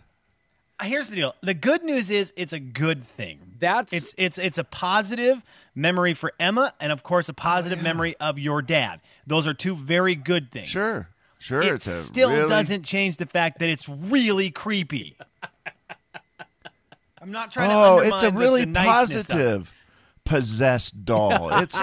Uh, 0.80 0.84
Here's 0.84 1.10
the 1.10 1.16
deal. 1.16 1.36
The 1.42 1.54
good 1.54 1.84
news 1.84 2.10
is 2.10 2.34
it's 2.36 2.54
a 2.54 2.60
good 2.60 3.06
thing. 3.06 3.40
That's 3.60 3.94
It's 3.94 4.16
it's 4.18 4.38
it's 4.40 4.58
a 4.58 4.64
positive 4.64 5.44
memory 5.76 6.16
for 6.16 6.34
Emma, 6.40 6.74
and 6.82 6.92
of 6.92 7.04
course 7.04 7.30
a 7.30 7.34
positive 7.34 7.80
Oh, 7.82 7.84
memory 7.84 8.16
of 8.20 8.40
your 8.40 8.64
dad. 8.64 9.00
Those 9.28 9.46
are 9.48 9.54
two 9.54 9.76
very 9.76 10.16
good 10.16 10.52
things. 10.52 10.68
Sure. 10.68 11.08
Sure. 11.42 11.62
It 11.62 11.74
it's 11.74 11.88
a 11.88 12.04
still 12.04 12.32
really- 12.32 12.48
doesn't 12.48 12.84
change 12.84 13.18
the 13.18 13.26
fact 13.26 13.58
that 13.60 13.70
it's 13.70 13.90
really 13.90 14.52
creepy. 14.52 15.18
I'm 17.22 17.32
not 17.32 17.52
trying 17.52 17.70
Oh, 17.72 18.00
to. 18.00 18.04
it's 18.08 18.12
a 18.24 18.28
undermine 18.28 18.34
the- 18.34 18.40
really 18.40 18.62
the 18.62 18.72
niceness 18.72 19.30
of 19.30 19.36
it. 19.36 19.40
positive 19.40 19.74
possessed 20.24 21.06
doll. 21.06 21.50
It's 21.62 21.80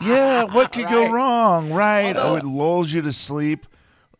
yeah. 0.00 0.44
What 0.44 0.72
could 0.72 0.88
go 0.88 1.10
wrong? 1.10 1.72
Right. 1.72 2.14
Oh, 2.16 2.36
it 2.36 2.44
lulls 2.44 2.92
you 2.92 3.02
to 3.02 3.12
sleep. 3.12 3.66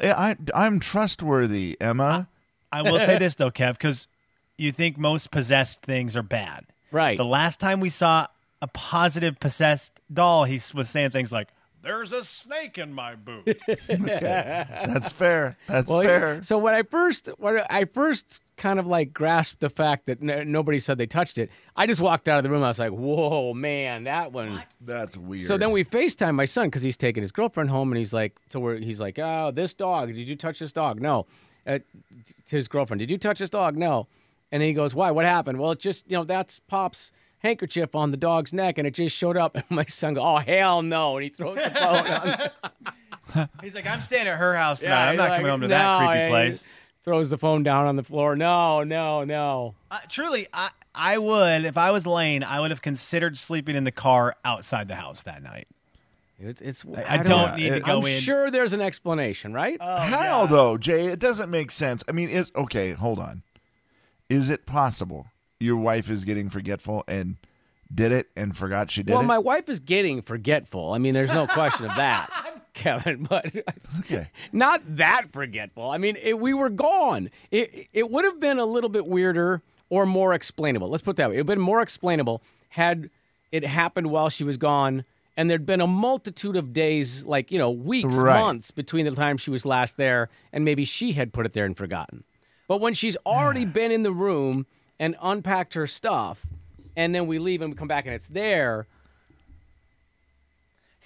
I, 0.01 0.37
I 0.55 0.67
am 0.67 0.81
trustworthy, 0.81 1.77
Emma. 1.81 2.29
I 2.73 2.83
will 2.83 2.99
say 2.99 3.19
this 3.19 3.35
though, 3.35 3.51
Kev, 3.51 3.73
because 3.73 4.07
you 4.57 4.73
think 4.73 4.97
most 4.99 5.31
possessed 5.31 5.83
things 5.83 6.17
are 6.17 6.23
bad. 6.23 6.65
Right. 6.93 7.17
The 7.17 7.25
last 7.25 7.61
time 7.61 7.81
we 7.81 7.89
saw 7.89 8.27
a 8.63 8.67
positive 8.69 9.39
possessed 9.41 10.01
doll, 10.13 10.45
he 10.45 10.61
was 10.75 10.89
saying 10.89 11.11
things 11.11 11.33
like, 11.33 11.49
"There's 11.83 12.13
a 12.13 12.25
snake 12.25 12.79
in 12.79 12.93
my 12.93 13.15
boot." 13.15 13.45
That's 13.87 15.11
fair. 15.11 15.57
That's 15.67 15.91
well, 15.91 16.03
fair. 16.03 16.43
So 16.43 16.59
when 16.59 16.75
I 16.75 16.83
first, 16.83 17.29
when 17.39 17.63
I 17.71 17.85
first 17.85 18.43
kind 18.57 18.79
of 18.79 18.87
like 18.87 19.13
grasped 19.13 19.61
the 19.61 19.71
fact 19.71 20.07
that 20.07 20.23
n- 20.23 20.53
nobody 20.53 20.79
said 20.79 20.99
they 20.99 21.07
touched 21.07 21.39
it, 21.39 21.51
I 21.77 21.87
just 21.87 22.01
walked 22.01 22.29
out 22.29 22.39
of 22.39 22.45
the 22.45 22.51
room. 22.51 22.63
I 22.63 22.69
was 22.69 22.79
like, 22.79 22.93
whoa, 22.93 23.55
man, 23.55 24.05
that 24.05 24.33
one. 24.33 24.63
That's 24.81 25.17
weird. 25.17 25.47
So 25.47 25.57
then 25.57 25.71
we 25.71 25.85
FaceTime 25.85 26.35
my 26.35 26.45
son 26.45 26.67
because 26.67 26.83
he's 26.83 26.97
taking 26.97 27.23
his 27.23 27.33
girlfriend 27.33 27.71
home, 27.71 27.91
and 27.91 27.99
he's 27.99 28.13
like, 28.13 28.37
so 28.51 28.61
we're, 28.61 28.77
he's 28.77 29.01
like, 29.01 29.19
oh, 29.19 29.51
this 29.51 29.75
dog. 29.75 30.09
Did 30.09 30.29
you 30.29 30.37
touch 30.37 30.59
this 30.59 30.73
dog? 30.73 31.01
No. 31.01 31.27
Uh, 31.67 31.79
to 32.47 32.57
his 32.57 32.69
girlfriend, 32.69 33.01
did 33.01 33.11
you 33.11 33.19
touch 33.19 33.39
this 33.39 33.51
dog? 33.51 33.77
No. 33.77 34.09
And 34.53 34.63
he 34.63 34.73
goes, 34.73 34.95
why? 34.95 35.11
What 35.11 35.25
happened? 35.25 35.59
Well, 35.59 35.73
it 35.73 35.79
just, 35.79 36.11
you 36.11 36.17
know, 36.17 36.25
that's 36.25 36.59
Pop's 36.61 37.13
handkerchief 37.41 37.95
on 37.95 38.11
the 38.11 38.17
dog's 38.17 38.53
neck, 38.53 38.79
and 38.79 38.87
it 38.87 38.95
just 38.95 39.17
showed 39.17 39.37
up. 39.37 39.57
And 39.57 39.65
my 39.71 39.85
son 39.85 40.15
goes, 40.15 40.25
oh 40.25 40.37
hell 40.39 40.83
no, 40.83 41.17
and 41.17 41.25
he 41.25 41.31
throws 41.31 41.57
the 41.57 41.71
phone 41.71 42.07
on. 42.07 43.49
He's 43.63 43.75
like, 43.75 43.87
I'm 43.87 44.01
staying 44.01 44.27
at 44.27 44.37
her 44.37 44.57
house 44.57 44.81
tonight. 44.81 45.11
I'm 45.11 45.17
not 45.17 45.31
like, 45.31 45.39
coming 45.39 45.51
home 45.51 45.61
to 45.61 45.69
"No," 45.69 45.75
that 45.75 45.99
creepy 45.99 46.19
and 46.19 46.25
he 46.25 46.31
place. 46.31 46.67
Throws 47.03 47.31
the 47.31 47.39
phone 47.39 47.63
down 47.63 47.87
on 47.87 47.97
the 47.97 48.03
floor. 48.03 48.37
No, 48.37 48.83
no, 48.83 49.25
no. 49.25 49.75
Uh, 49.91 49.99
truly, 50.09 50.49
I, 50.53 50.71
I 50.95 51.17
would, 51.17 51.65
if 51.65 51.79
I 51.79 51.93
was 51.93 52.07
Lane, 52.07 52.43
I 52.43 52.61
would 52.61 52.71
have 52.71 52.83
considered 52.83 53.39
sleeping 53.39 53.75
in 53.75 53.85
the 53.85 53.93
car 53.93 54.37
outside 54.45 54.89
the 54.89 54.97
house 54.97 55.23
that 55.23 55.43
night. 55.43 55.67
It's, 56.39 56.61
it's 56.61 56.85
I, 56.85 57.21
I 57.21 57.23
don't 57.23 57.57
need 57.57 57.71
to 57.71 57.81
go 57.81 58.01
I'm 58.01 58.07
in. 58.07 58.21
sure 58.21 58.51
there's 58.51 58.73
an 58.73 58.81
explanation, 58.81 59.53
right? 59.53 59.81
How 59.81 60.47
though, 60.47 60.77
Jay? 60.79 61.07
It 61.07 61.19
doesn't 61.21 61.51
make 61.51 61.71
sense. 61.71 62.03
I 62.09 62.13
mean, 62.13 62.29
is 62.29 62.51
okay. 62.57 62.93
Hold 62.93 63.19
on. 63.19 63.43
Is 64.29 64.49
it 64.51 64.65
possible 64.67 65.27
your 65.61 65.77
wife 65.77 66.11
is 66.11 66.25
getting 66.25 66.51
forgetful 66.51 67.05
and 67.07 67.37
did 67.95 68.13
it 68.13 68.29
and 68.37 68.57
forgot 68.57 68.91
she 68.91 69.03
did 69.03 69.11
it. 69.13 69.15
well, 69.15 69.23
it? 69.23 69.27
my 69.27 69.39
wife 69.39 69.69
is 69.69 69.81
getting 69.81 70.23
forgetful. 70.23 70.93
I 70.93 70.99
mean, 70.99 71.13
there's 71.15 71.33
no 71.33 71.47
question 71.47 71.87
of 71.87 71.95
that, 71.97 72.31
Kevin. 72.75 73.25
But 73.25 73.55
Okay. 74.01 74.29
not 74.53 74.81
that 74.97 75.33
forgetful. 75.33 75.91
I 75.91 75.99
mean, 75.99 76.17
it, 76.23 76.39
we 76.39 76.55
were 76.55 76.71
gone. 76.71 77.31
It 77.51 77.89
it 77.93 78.11
would 78.11 78.25
have 78.25 78.41
been 78.41 78.59
a 78.59 78.65
little 78.65 78.91
bit 78.91 79.07
weirder 79.07 79.63
or 79.91 80.07
more 80.07 80.35
explainable. 80.35 80.89
Let's 80.89 81.03
put 81.03 81.13
it 81.13 81.17
that 81.17 81.31
way. 81.31 81.35
It 81.37 81.39
would 81.39 81.49
have 81.51 81.57
been 81.59 81.65
more 81.65 81.83
explainable 81.83 82.43
had 82.71 83.11
it 83.51 83.65
happened 83.65 84.07
while 84.13 84.29
she 84.29 84.45
was 84.45 84.57
gone, 84.57 85.05
and 85.37 85.51
there'd 85.51 85.67
been 85.67 85.81
a 85.81 85.87
multitude 85.89 86.55
of 86.55 86.73
days, 86.73 87.27
like 87.27 87.51
you 87.51 87.59
know, 87.59 87.73
weeks, 87.73 88.17
Right. 88.17 88.41
months 88.41 88.71
between 88.71 89.05
the 89.05 89.11
time 89.11 89.37
she 89.37 89.51
was 89.51 89.67
last 89.67 89.97
there, 89.97 90.29
and 90.53 90.65
maybe 90.65 90.85
she 90.85 91.11
had 91.13 91.33
put 91.33 91.45
it 91.45 91.53
there 91.53 91.65
and 91.65 91.77
forgotten. 91.77 92.23
But 92.69 92.81
when 92.81 92.95
she's 92.95 93.17
already 93.27 93.65
been 93.65 93.91
in 93.91 94.05
the 94.05 94.13
room 94.13 94.67
and 95.01 95.17
unpacked 95.21 95.75
her 95.75 95.89
stuff, 95.89 96.47
and 96.95 97.13
then 97.13 97.27
we 97.27 97.41
leave 97.41 97.63
and 97.63 97.73
we 97.73 97.77
come 97.77 97.89
back 97.89 98.05
and 98.07 98.15
it's 98.15 98.29
there. 98.29 98.87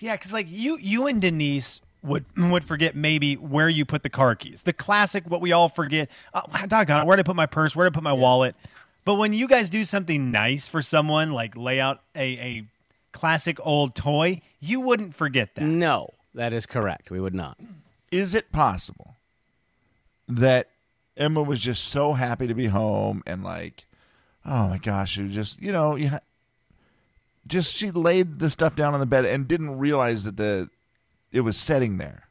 Yeah, 0.01 0.17
because 0.17 0.33
like 0.35 0.49
you, 0.51 0.77
you 0.77 1.07
and 1.07 1.23
Denise 1.23 1.81
would 2.03 2.25
would 2.37 2.65
forget 2.65 2.95
maybe 2.95 3.37
where 3.37 3.69
you 3.69 3.85
put 3.87 4.03
the 4.03 4.11
car 4.11 4.35
keys. 4.35 4.65
The 4.65 4.73
classic, 4.73 5.25
what 5.31 5.41
we 5.41 5.53
all 5.53 5.69
forget. 5.69 6.11
Oh, 6.35 6.43
doggone 6.67 7.03
it, 7.03 7.07
where 7.07 7.17
did 7.17 7.25
I 7.25 7.27
put 7.27 7.37
my 7.37 7.47
purse? 7.47 7.75
Where 7.75 7.89
did 7.89 7.95
I 7.95 7.97
put 7.97 8.03
my 8.05 8.13
wallet? 8.13 8.57
But 9.05 9.15
when 9.15 9.33
you 9.33 9.47
guys 9.47 9.71
do 9.71 9.85
something 9.85 10.31
nice 10.31 10.67
for 10.67 10.83
someone, 10.83 11.31
like 11.33 11.57
lay 11.57 11.79
out 11.81 12.01
a, 12.17 12.21
a 12.39 12.65
classic 13.13 13.59
old 13.63 13.95
toy, 13.95 14.41
you 14.61 14.81
wouldn't 14.81 15.15
forget 15.15 15.55
that. 15.55 15.63
No, 15.65 16.11
that 16.35 16.53
is 16.53 16.67
correct. 16.67 17.11
We 17.11 17.21
would 17.21 17.35
not. 17.35 17.57
is 18.11 18.35
it 18.35 18.51
possible 18.51 19.15
that 20.29 20.69
Emma 21.17 21.43
was 21.43 21.61
just 21.61 21.85
so 21.85 22.13
happy 22.13 22.47
to 22.47 22.55
be 22.55 22.67
home 22.67 23.23
and 23.27 23.45
like, 23.45 23.87
oh 24.45 24.69
my 24.69 24.79
gosh, 24.79 25.13
she 25.13 25.23
was 25.23 25.33
just 25.33 25.63
you 25.63 25.73
know, 25.73 25.97
you 25.97 26.09
ha- 26.11 26.21
just 27.47 27.75
she 27.75 27.91
laid 27.91 28.39
the 28.41 28.51
stuff 28.51 28.75
down 28.77 28.95
on 28.95 29.01
the 29.01 29.07
bed 29.07 29.25
and 29.25 29.47
didn't 29.47 29.79
realize 29.79 30.25
that 30.25 30.37
the 30.37 30.69
it 31.33 31.41
was 31.41 31.57
sitting 31.57 31.99
there. 31.99 32.29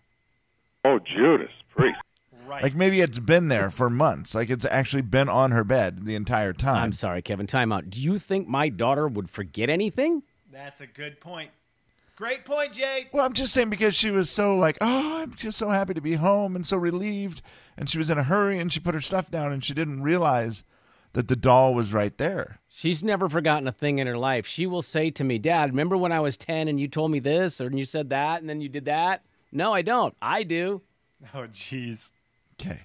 Oh, 0.86 1.00
Judas 1.00 1.52
Priest. 1.76 2.00
Right. 2.46 2.64
Like 2.64 2.76
maybe 2.76 3.00
it's 3.02 3.20
been 3.20 3.48
there 3.48 3.72
for 3.72 3.90
months. 3.90 4.36
Like 4.36 4.50
it's 4.50 4.66
actually 4.66 5.02
been 5.02 5.30
on 5.30 5.52
her 5.52 5.64
bed 5.64 6.06
the 6.06 6.16
entire 6.16 6.54
time. 6.54 6.84
I'm 6.84 6.92
sorry, 6.92 7.22
Kevin. 7.22 7.48
Time 7.48 7.72
out. 7.72 7.90
Do 7.90 8.00
you 8.02 8.18
think 8.18 8.48
my 8.48 8.70
daughter 8.70 9.08
would 9.08 9.30
forget 9.30 9.70
anything? 9.70 10.24
That's 10.52 10.82
a 10.82 10.88
good 10.88 11.20
point. 11.20 11.52
Great 12.16 12.46
point, 12.46 12.74
Jay. 12.74 13.08
Well, 13.12 13.26
I'm 13.26 13.34
just 13.34 13.54
saying 13.54 13.70
because 13.72 13.96
she 13.96 14.12
was 14.12 14.30
so 14.30 14.56
like, 14.56 14.78
oh, 14.82 15.24
I'm 15.24 15.34
just 15.34 15.58
so 15.58 15.70
happy 15.70 15.94
to 15.96 16.02
be 16.02 16.14
home 16.14 16.56
and 16.56 16.66
so 16.66 16.78
relieved, 16.78 17.42
and 17.76 17.90
she 17.90 17.98
was 17.98 18.10
in 18.12 18.18
a 18.20 18.24
hurry 18.24 18.60
and 18.60 18.72
she 18.72 18.80
put 18.80 18.94
her 18.94 19.02
stuff 19.02 19.32
down 19.32 19.52
and 19.52 19.64
she 19.64 19.74
didn't 19.74 20.04
realize 20.04 20.64
that 21.14 21.28
the 21.28 21.36
doll 21.36 21.74
was 21.74 21.92
right 21.94 22.16
there. 22.18 22.60
She's 22.68 23.04
never 23.04 23.30
forgotten 23.30 23.68
a 23.68 23.72
thing 23.72 24.00
in 24.00 24.08
her 24.08 24.18
life. 24.18 24.46
She 24.48 24.66
will 24.68 24.82
say 24.82 25.10
to 25.12 25.24
me, 25.24 25.38
Dad, 25.40 25.70
remember 25.72 25.96
when 25.98 26.12
I 26.12 26.20
was 26.20 26.38
10 26.38 26.68
and 26.68 26.80
you 26.80 26.88
told 26.88 27.12
me 27.12 27.20
this 27.20 27.60
or 27.62 27.70
you 27.70 27.86
said 27.86 28.10
that 28.12 28.42
and 28.42 28.50
then 28.50 28.62
you 28.62 28.70
did 28.70 28.86
that? 28.86 29.24
No, 29.52 29.74
I 29.74 29.82
don't. 29.84 30.16
I 30.22 30.44
do. 30.44 30.82
Oh, 31.34 31.48
jeez. 31.52 32.12
Okay, 32.60 32.82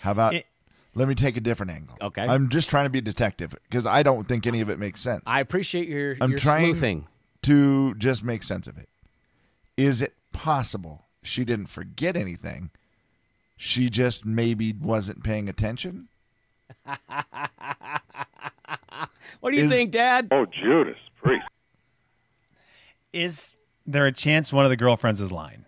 how 0.00 0.12
about 0.12 0.34
It- 0.34 0.46
let 0.94 1.08
me 1.08 1.14
take 1.14 1.36
a 1.36 1.40
different 1.40 1.72
angle? 1.72 1.96
Okay. 2.00 2.22
I'm 2.22 2.48
just 2.48 2.68
trying 2.70 2.86
to 2.86 2.90
be 2.90 2.98
a 2.98 3.02
detective 3.02 3.54
because 3.64 3.86
I 3.86 4.02
don't 4.02 4.26
think 4.28 4.46
any 4.46 4.60
of 4.60 4.70
it 4.70 4.78
makes 4.78 5.00
sense. 5.00 5.22
I 5.26 5.40
appreciate 5.40 5.88
your, 5.88 6.16
I'm 6.20 6.30
your 6.30 6.38
trying 6.38 6.66
sleuthing. 6.74 7.06
To 7.42 7.94
just 7.94 8.22
make 8.24 8.42
sense 8.42 8.66
of 8.66 8.78
it. 8.78 8.88
Is 9.76 10.02
it 10.02 10.14
possible 10.32 11.02
she 11.22 11.44
didn't 11.44 11.66
forget 11.66 12.16
anything? 12.16 12.70
She 13.56 13.88
just 13.90 14.24
maybe 14.24 14.72
wasn't 14.72 15.22
paying 15.24 15.48
attention. 15.48 16.08
What 19.40 19.50
do 19.50 19.56
you 19.56 19.64
Is- 19.64 19.70
think, 19.72 19.90
Dad? 19.90 20.28
Oh, 20.30 20.46
Judas 20.46 20.96
Priest. 21.20 21.44
Is 23.12 23.56
there 23.86 24.06
a 24.06 24.12
chance 24.12 24.52
one 24.52 24.64
of 24.64 24.70
the 24.70 24.76
girlfriends 24.76 25.20
is 25.20 25.32
lying? 25.32 25.64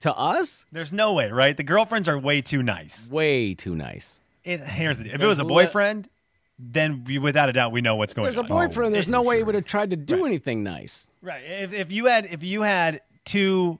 To 0.00 0.14
us? 0.14 0.66
There's 0.70 0.92
no 0.92 1.14
way, 1.14 1.30
right? 1.30 1.56
The 1.56 1.62
girlfriends 1.62 2.06
are 2.06 2.18
way 2.18 2.42
too 2.42 2.62
nice. 2.62 3.10
Way 3.10 3.54
too 3.54 3.74
nice. 3.74 4.20
It, 4.44 4.60
here's 4.60 4.98
the. 4.98 5.12
If 5.12 5.22
it 5.22 5.26
was 5.26 5.38
a 5.40 5.44
boyfriend, 5.44 6.10
then 6.58 7.04
we, 7.04 7.18
without 7.18 7.48
a 7.48 7.52
doubt 7.52 7.72
we 7.72 7.80
know 7.80 7.96
what's 7.96 8.14
going 8.14 8.26
on. 8.26 8.34
There's 8.34 8.38
a 8.38 8.52
on. 8.52 8.68
boyfriend. 8.68 8.94
There's 8.94 9.08
oh, 9.08 9.12
no 9.12 9.22
way 9.22 9.38
he 9.38 9.42
would 9.42 9.54
have 9.54 9.64
tried 9.64 9.90
to 9.90 9.96
do 9.96 10.26
anything 10.26 10.62
nice. 10.62 11.06
Right. 11.22 11.42
If 11.44 11.72
if 11.72 11.92
you 11.92 12.06
had 12.06 12.26
if 12.26 12.42
you 12.42 12.62
had 12.62 13.00
two 13.24 13.78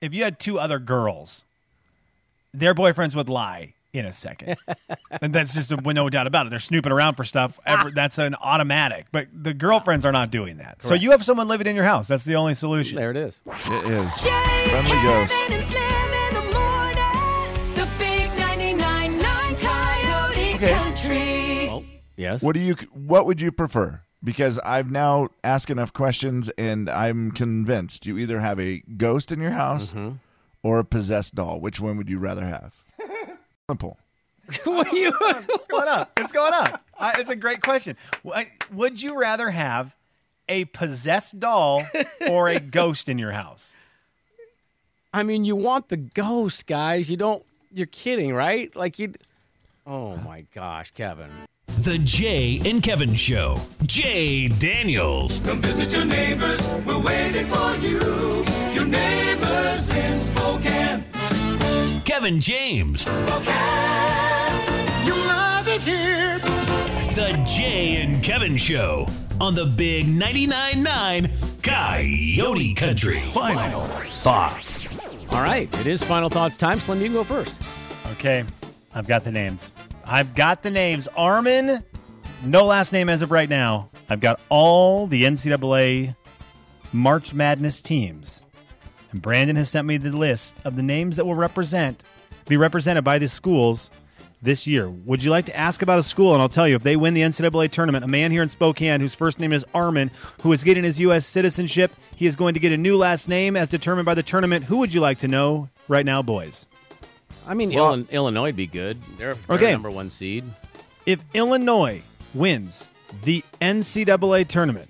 if 0.00 0.14
you 0.14 0.24
had 0.24 0.38
two 0.38 0.58
other 0.58 0.78
girls, 0.78 1.44
their 2.54 2.74
boyfriends 2.74 3.14
would 3.14 3.28
lie 3.28 3.74
in 3.92 4.06
a 4.06 4.12
second. 4.12 4.56
and 5.22 5.32
that's 5.32 5.54
just 5.54 5.72
a, 5.72 5.76
no 5.76 6.08
doubt 6.08 6.26
about 6.26 6.46
it. 6.46 6.50
They're 6.50 6.58
snooping 6.58 6.92
around 6.92 7.14
for 7.14 7.24
stuff. 7.24 7.58
Ever, 7.66 7.88
ah. 7.88 7.92
that's 7.94 8.18
an 8.18 8.34
automatic. 8.36 9.06
But 9.12 9.28
the 9.32 9.54
girlfriends 9.54 10.06
are 10.06 10.12
not 10.12 10.30
doing 10.30 10.58
that. 10.58 10.82
So 10.82 10.94
you 10.94 11.10
have 11.10 11.24
someone 11.24 11.48
living 11.48 11.66
in 11.66 11.74
your 11.76 11.84
house. 11.84 12.08
That's 12.08 12.24
the 12.24 12.36
only 12.36 12.54
solution. 12.54 12.96
There 12.96 13.10
it 13.10 13.16
is. 13.16 13.40
It 13.46 13.90
is. 13.90 14.24
Jay, 14.24 15.99
yes. 22.20 22.42
What 22.42 22.54
do 22.54 22.60
you? 22.60 22.74
What 22.92 23.26
would 23.26 23.40
you 23.40 23.50
prefer? 23.52 24.02
Because 24.22 24.58
I've 24.60 24.90
now 24.90 25.30
asked 25.42 25.70
enough 25.70 25.92
questions, 25.92 26.50
and 26.58 26.90
I'm 26.90 27.30
convinced 27.30 28.04
you 28.06 28.18
either 28.18 28.40
have 28.40 28.60
a 28.60 28.82
ghost 28.96 29.32
in 29.32 29.40
your 29.40 29.52
house 29.52 29.92
Mm-hmm. 29.92 30.16
or 30.62 30.78
a 30.78 30.84
possessed 30.84 31.34
doll. 31.34 31.58
Which 31.60 31.80
one 31.80 31.96
would 31.96 32.10
you 32.10 32.18
rather 32.18 32.44
have? 32.46 32.74
Simple. 33.70 33.96
What 34.64 34.92
you- 34.92 35.14
It's 35.20 35.66
going 35.68 35.88
up. 35.88 36.12
It's 36.18 36.32
going 36.32 36.52
up. 36.52 36.82
Uh, 36.98 37.12
it's 37.18 37.30
a 37.30 37.36
great 37.36 37.62
question. 37.62 37.96
Would 38.72 39.00
you 39.00 39.18
rather 39.18 39.50
have 39.50 39.94
a 40.48 40.64
possessed 40.66 41.38
doll 41.40 41.82
or 42.28 42.48
a 42.48 42.58
ghost 42.60 43.08
in 43.08 43.16
your 43.18 43.30
house? 43.32 43.76
I 45.14 45.22
mean, 45.22 45.44
you 45.44 45.56
want 45.56 45.88
the 45.88 45.96
ghost, 45.96 46.66
guys. 46.66 47.10
You 47.10 47.16
don't. 47.16 47.44
You're 47.72 47.86
kidding, 47.86 48.34
right? 48.34 48.74
Like 48.76 48.98
you. 48.98 49.12
Oh 49.86 50.16
my 50.18 50.44
gosh, 50.54 50.90
Kevin. 50.90 51.30
The 51.80 51.96
Jay 52.04 52.60
and 52.66 52.82
Kevin 52.82 53.14
Show. 53.14 53.58
Jay 53.86 54.48
Daniels. 54.48 55.40
Come 55.40 55.62
visit 55.62 55.90
your 55.94 56.04
neighbors. 56.04 56.60
We're 56.84 56.98
waiting 56.98 57.46
for 57.46 57.74
you. 57.76 58.44
Your 58.74 58.84
neighbors 58.84 59.88
in 59.88 60.20
Spokane. 60.20 61.02
Kevin 62.04 62.38
James. 62.38 63.00
Spokane. 63.00 63.46
You 65.06 65.14
love 65.14 65.68
it 65.68 65.80
here. 65.80 66.38
The 67.14 67.42
Jay 67.46 68.02
and 68.02 68.22
Kevin 68.22 68.58
Show 68.58 69.06
on 69.40 69.54
the 69.54 69.64
Big 69.64 70.04
99.9 70.04 70.82
9 70.82 71.30
Coyote 71.62 72.74
Country. 72.74 73.20
Final 73.32 73.86
thoughts. 74.20 75.14
All 75.32 75.42
right, 75.42 75.66
it 75.80 75.86
is 75.86 76.04
final 76.04 76.28
thoughts 76.28 76.58
time. 76.58 76.78
Slim, 76.78 76.98
you 76.98 77.06
can 77.06 77.14
go 77.14 77.24
first. 77.24 77.54
Okay, 78.12 78.44
I've 78.94 79.08
got 79.08 79.24
the 79.24 79.32
names. 79.32 79.72
I've 80.12 80.34
got 80.34 80.64
the 80.64 80.72
names. 80.72 81.06
Armin, 81.16 81.84
no 82.44 82.64
last 82.64 82.92
name 82.92 83.08
as 83.08 83.22
of 83.22 83.30
right 83.30 83.48
now. 83.48 83.90
I've 84.08 84.18
got 84.18 84.40
all 84.48 85.06
the 85.06 85.22
NCAA 85.22 86.16
March 86.92 87.32
Madness 87.32 87.80
teams. 87.80 88.42
And 89.12 89.22
Brandon 89.22 89.54
has 89.54 89.70
sent 89.70 89.86
me 89.86 89.98
the 89.98 90.10
list 90.10 90.56
of 90.64 90.74
the 90.74 90.82
names 90.82 91.14
that 91.14 91.26
will 91.26 91.36
represent 91.36 92.02
be 92.46 92.56
represented 92.56 93.04
by 93.04 93.20
the 93.20 93.28
schools 93.28 93.92
this 94.42 94.66
year. 94.66 94.90
Would 94.90 95.22
you 95.22 95.30
like 95.30 95.46
to 95.46 95.56
ask 95.56 95.80
about 95.80 96.00
a 96.00 96.02
school? 96.02 96.32
And 96.32 96.42
I'll 96.42 96.48
tell 96.48 96.66
you, 96.66 96.74
if 96.74 96.82
they 96.82 96.96
win 96.96 97.14
the 97.14 97.20
NCAA 97.20 97.70
tournament, 97.70 98.04
a 98.04 98.08
man 98.08 98.32
here 98.32 98.42
in 98.42 98.48
Spokane 98.48 99.00
whose 99.00 99.14
first 99.14 99.38
name 99.38 99.52
is 99.52 99.64
Armin, 99.74 100.10
who 100.42 100.52
is 100.52 100.64
getting 100.64 100.82
his 100.82 100.98
U.S. 100.98 101.24
citizenship, 101.24 101.92
he 102.16 102.26
is 102.26 102.34
going 102.34 102.54
to 102.54 102.60
get 102.60 102.72
a 102.72 102.76
new 102.76 102.96
last 102.96 103.28
name 103.28 103.54
as 103.54 103.68
determined 103.68 104.06
by 104.06 104.14
the 104.14 104.24
tournament. 104.24 104.64
Who 104.64 104.78
would 104.78 104.92
you 104.92 105.00
like 105.00 105.20
to 105.20 105.28
know 105.28 105.68
right 105.86 106.04
now, 106.04 106.20
boys? 106.20 106.66
I 107.50 107.54
mean, 107.54 107.70
Well- 107.72 107.86
Illinois, 107.94 108.06
Illinois 108.12 108.42
would 108.44 108.56
be 108.56 108.66
good. 108.68 108.96
They're, 109.18 109.34
they're 109.34 109.56
Okay. 109.56 109.72
number 109.72 109.90
one 109.90 110.08
seed. 110.08 110.44
if 111.06 111.20
Illinois 111.34 112.02
wins 112.32 112.90
the 113.24 113.42
NCAA 113.60 114.44
tournament, 114.46 114.88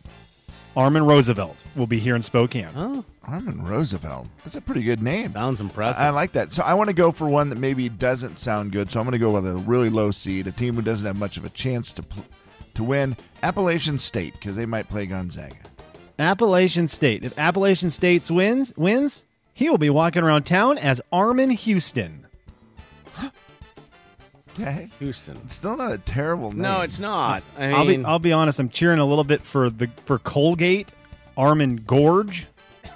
Armin 0.77 1.05
Roosevelt 1.07 1.65
will 1.75 1.87
be 1.87 1.99
here 1.99 2.15
in 2.15 2.23
Spokane. 2.23 2.69
Oh, 2.77 3.05
Armin 3.27 3.65
Roosevelt. 3.65 4.27
That's 4.45 4.57
a 4.57 4.61
pretty 4.61 4.83
good 4.83 5.03
name. 5.03 5.31
sounds 5.31 5.61
impressive. 5.61 6.03
I 6.03 6.11
like 6.11 6.33
that. 6.33 6.53
So 6.53 6.63
I 6.63 6.75
want 6.75 6.89
to 6.89 6.95
go 6.95 7.11
for 7.11 7.27
one 7.29 7.49
that 7.49 7.59
maybe 7.59 7.89
doesn't 7.89 8.39
sound 8.39 8.73
good. 8.73 8.91
So 8.91 9.01
I'm 9.01 9.07
going 9.07 9.13
to 9.13 9.19
go 9.19 9.33
with 9.33 9.47
a 9.47 9.55
really 9.55 9.89
low 9.89 10.11
seed, 10.11 10.47
a 10.47 10.53
team 10.53 10.75
who 10.75 10.83
doesn't 10.83 11.07
have 11.07 11.17
much 11.17 11.37
of 11.39 11.45
a 11.45 11.49
chance 11.51 11.93
to 11.93 12.03
pl- 12.03 12.25
to 12.75 12.85
win. 12.85 13.17
Appalachian 13.43 13.99
State 13.99 14.35
because 14.35 14.55
they 14.57 14.67
might 14.67 14.89
play 14.89 15.07
Gonzaga. 15.07 15.55
Appalachian 16.19 16.89
State. 16.89 17.25
If 17.25 17.39
Appalachian 17.39 17.89
State 17.91 18.31
wins, 18.31 18.73
wins, 18.77 19.25
He 19.55 19.69
will 19.69 19.79
be 19.79 19.91
walking 19.91 20.23
around 20.23 20.45
town 20.45 20.79
as 20.79 21.01
Armin 21.13 21.51
Houston. 21.51 22.20
Okay. 24.59 24.91
Houston. 24.99 25.37
It's 25.45 25.55
still 25.55 25.77
not 25.77 25.93
a 25.93 25.99
terrible 25.99 26.51
name. 26.51 26.63
No, 26.63 26.81
it's 26.81 26.99
not. 26.99 27.43
I 27.57 27.69
mean, 27.69 27.75
I'll 27.75 27.87
be 27.87 28.05
I'll 28.05 28.19
be 28.19 28.33
honest. 28.33 28.59
I'm 28.59 28.69
cheering 28.69 28.99
a 28.99 29.05
little 29.07 29.25
bit 29.25 29.41
for 29.43 29.71
the 29.71 29.87
for 30.05 30.19
Colgate, 30.19 30.93
Armin 31.37 31.77
Gorge, 31.87 32.49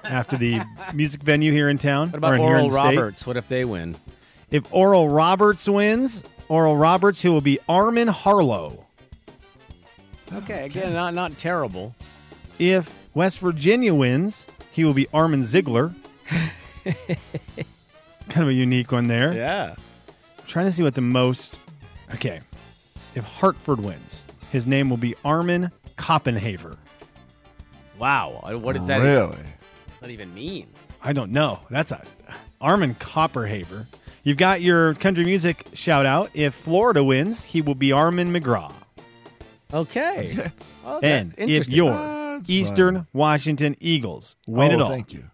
after 0.03 0.37
the 0.37 0.61
music 0.95 1.23
venue 1.23 1.53
here 1.53 1.69
in 1.69 1.79
town. 1.79 2.09
what 2.11 2.19
about 2.19 2.39
here 2.39 2.49
Oral 2.49 2.69
the 2.71 2.75
state. 2.77 2.97
Roberts? 2.97 3.27
What 3.27 3.37
if 3.37 3.47
they 3.49 3.65
win? 3.65 3.97
If 4.51 4.65
Oral 4.75 5.09
Roberts 5.09 5.69
wins, 5.69 6.25
Oral 6.49 6.77
Roberts, 6.77 7.23
he 7.23 7.29
will 7.29 7.41
be 7.41 7.59
Armin 7.69 8.09
Harlow. 8.09 8.85
Okay, 10.35 10.65
again, 10.67 10.93
not 10.93 11.15
not 11.15 11.39
terrible. 11.39 11.95
If 12.59 12.95
West 13.15 13.39
Virginia 13.39 13.95
wins, 13.95 14.49
he 14.73 14.85
will 14.85 14.93
be 14.95 15.07
Armin 15.15 15.45
Ziegler. 15.45 15.93
kind 16.85 18.43
of 18.43 18.49
a 18.49 18.53
unique 18.55 18.91
one 18.91 19.07
there. 19.07 19.33
Yeah. 19.33 19.77
Trying 20.55 20.67
to 20.67 20.73
see 20.73 20.85
what 20.85 20.95
the 20.95 21.01
most. 21.01 21.59
Okay. 22.15 22.41
If 23.17 23.25
Hartford 23.25 23.81
wins, 23.81 24.25
his 24.53 24.69
name 24.69 24.89
will 24.89 24.97
be 24.97 25.17
Armin 25.25 25.73
Koppenhaver. 25.99 26.77
Wow. 27.99 28.41
Uh, 28.49 28.57
What 28.57 28.77
does 28.77 28.87
that 28.87 28.99
really? 28.99 29.33
Even, 29.33 29.47
that 30.01 30.11
even 30.11 30.33
mean? 30.33 30.69
I 31.03 31.13
don't 31.13 31.33
know. 31.33 31.59
That's 31.71 31.91
a 31.91 32.01
Armin 32.61 32.95
Copperhaver. 32.95 33.87
You've 34.23 34.37
got 34.37 34.61
your 34.63 34.95
country 34.95 35.25
music 35.25 35.67
shout 35.75 36.07
out. 36.07 36.31
If 36.35 36.55
Florida 36.55 37.03
wins, 37.03 37.43
he 37.43 37.61
will 37.61 37.75
be 37.75 37.91
Armin 37.91 38.29
McGraw. 38.29 38.73
Okay. 39.73 40.39
Well, 40.85 41.01
And 41.03 41.33
if 41.33 41.49
interesting. 41.49 41.77
your 41.77 41.91
That's 41.91 42.49
Eastern 42.49 42.95
fine. 42.95 43.07
Washington 43.13 43.77
Eagles 43.81 44.37
win 44.47 44.71
oh, 44.71 44.75
it 44.75 44.81
all, 44.83 44.89
Thank 44.91 45.13
you. 45.13 45.25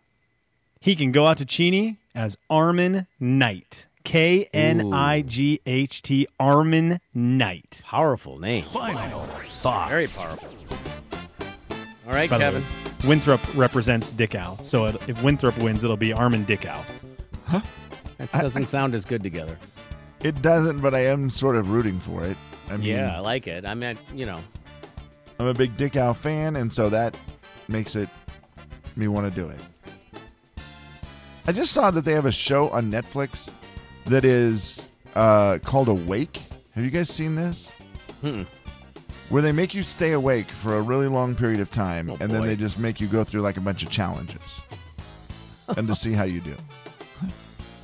he 0.80 0.96
can 0.96 1.12
go 1.12 1.26
out 1.26 1.37
to 1.38 1.44
Cheney 1.44 1.98
as 2.14 2.38
Armin 2.48 3.06
Knight. 3.20 3.87
K 4.04 4.48
N 4.52 4.92
I 4.92 5.22
G 5.22 5.60
H 5.66 6.02
T, 6.02 6.26
Armin 6.38 7.00
Knight. 7.14 7.82
powerful 7.84 8.38
name. 8.38 8.64
Final 8.64 9.20
thoughts. 9.62 9.90
Very 9.90 10.06
powerful. 10.06 10.56
All 12.06 12.12
right, 12.12 12.28
By 12.30 12.38
Kevin. 12.38 12.62
way, 12.62 13.08
Winthrop 13.08 13.40
represents 13.56 14.10
Dickau. 14.12 14.56
So 14.56 14.86
it, 14.86 15.08
if 15.08 15.22
Winthrop 15.22 15.56
wins, 15.58 15.84
it'll 15.84 15.96
be 15.96 16.12
Armin 16.12 16.44
Dickau. 16.44 16.80
Huh? 17.46 17.60
That 18.18 18.30
doesn't 18.32 18.66
sound 18.66 18.94
as 18.94 19.04
good 19.04 19.22
together. 19.22 19.56
It 20.22 20.42
doesn't, 20.42 20.80
but 20.80 20.94
I 20.94 21.06
am 21.06 21.30
sort 21.30 21.56
of 21.56 21.70
rooting 21.70 21.98
for 22.00 22.24
it. 22.24 22.36
I 22.68 22.76
mean, 22.76 22.88
Yeah, 22.88 23.16
I 23.16 23.20
like 23.20 23.46
it. 23.46 23.64
I 23.64 23.74
mean, 23.74 23.96
you 24.14 24.26
know, 24.26 24.38
I'm 25.38 25.46
a 25.46 25.54
big 25.54 25.76
Dickau 25.76 26.12
fan, 26.12 26.56
and 26.56 26.72
so 26.72 26.88
that 26.90 27.16
makes 27.68 27.96
it 27.96 28.08
me 28.96 29.08
want 29.08 29.32
to 29.32 29.40
do 29.40 29.48
it. 29.48 29.60
I 31.46 31.52
just 31.52 31.72
saw 31.72 31.90
that 31.92 32.04
they 32.04 32.12
have 32.12 32.26
a 32.26 32.32
show 32.32 32.68
on 32.70 32.90
Netflix 32.90 33.50
that 34.06 34.24
is 34.24 34.88
uh, 35.14 35.58
called 35.62 35.88
Awake. 35.88 36.42
Have 36.74 36.84
you 36.84 36.90
guys 36.90 37.08
seen 37.10 37.34
this? 37.34 37.72
Mm-mm. 38.22 38.46
Where 39.28 39.42
they 39.42 39.52
make 39.52 39.74
you 39.74 39.82
stay 39.82 40.12
awake 40.12 40.46
for 40.46 40.76
a 40.76 40.82
really 40.82 41.06
long 41.06 41.34
period 41.36 41.60
of 41.60 41.70
time, 41.70 42.10
Oh, 42.10 42.16
and 42.20 42.30
then 42.30 42.42
they 42.42 42.56
just 42.56 42.78
make 42.78 43.00
you 43.00 43.06
go 43.06 43.22
through 43.22 43.42
like 43.42 43.56
a 43.56 43.60
bunch 43.60 43.82
of 43.84 43.90
challenges, 43.90 44.60
and 45.76 45.86
to 45.86 45.94
see 45.94 46.12
how 46.12 46.24
you 46.24 46.40
do. 46.40 46.54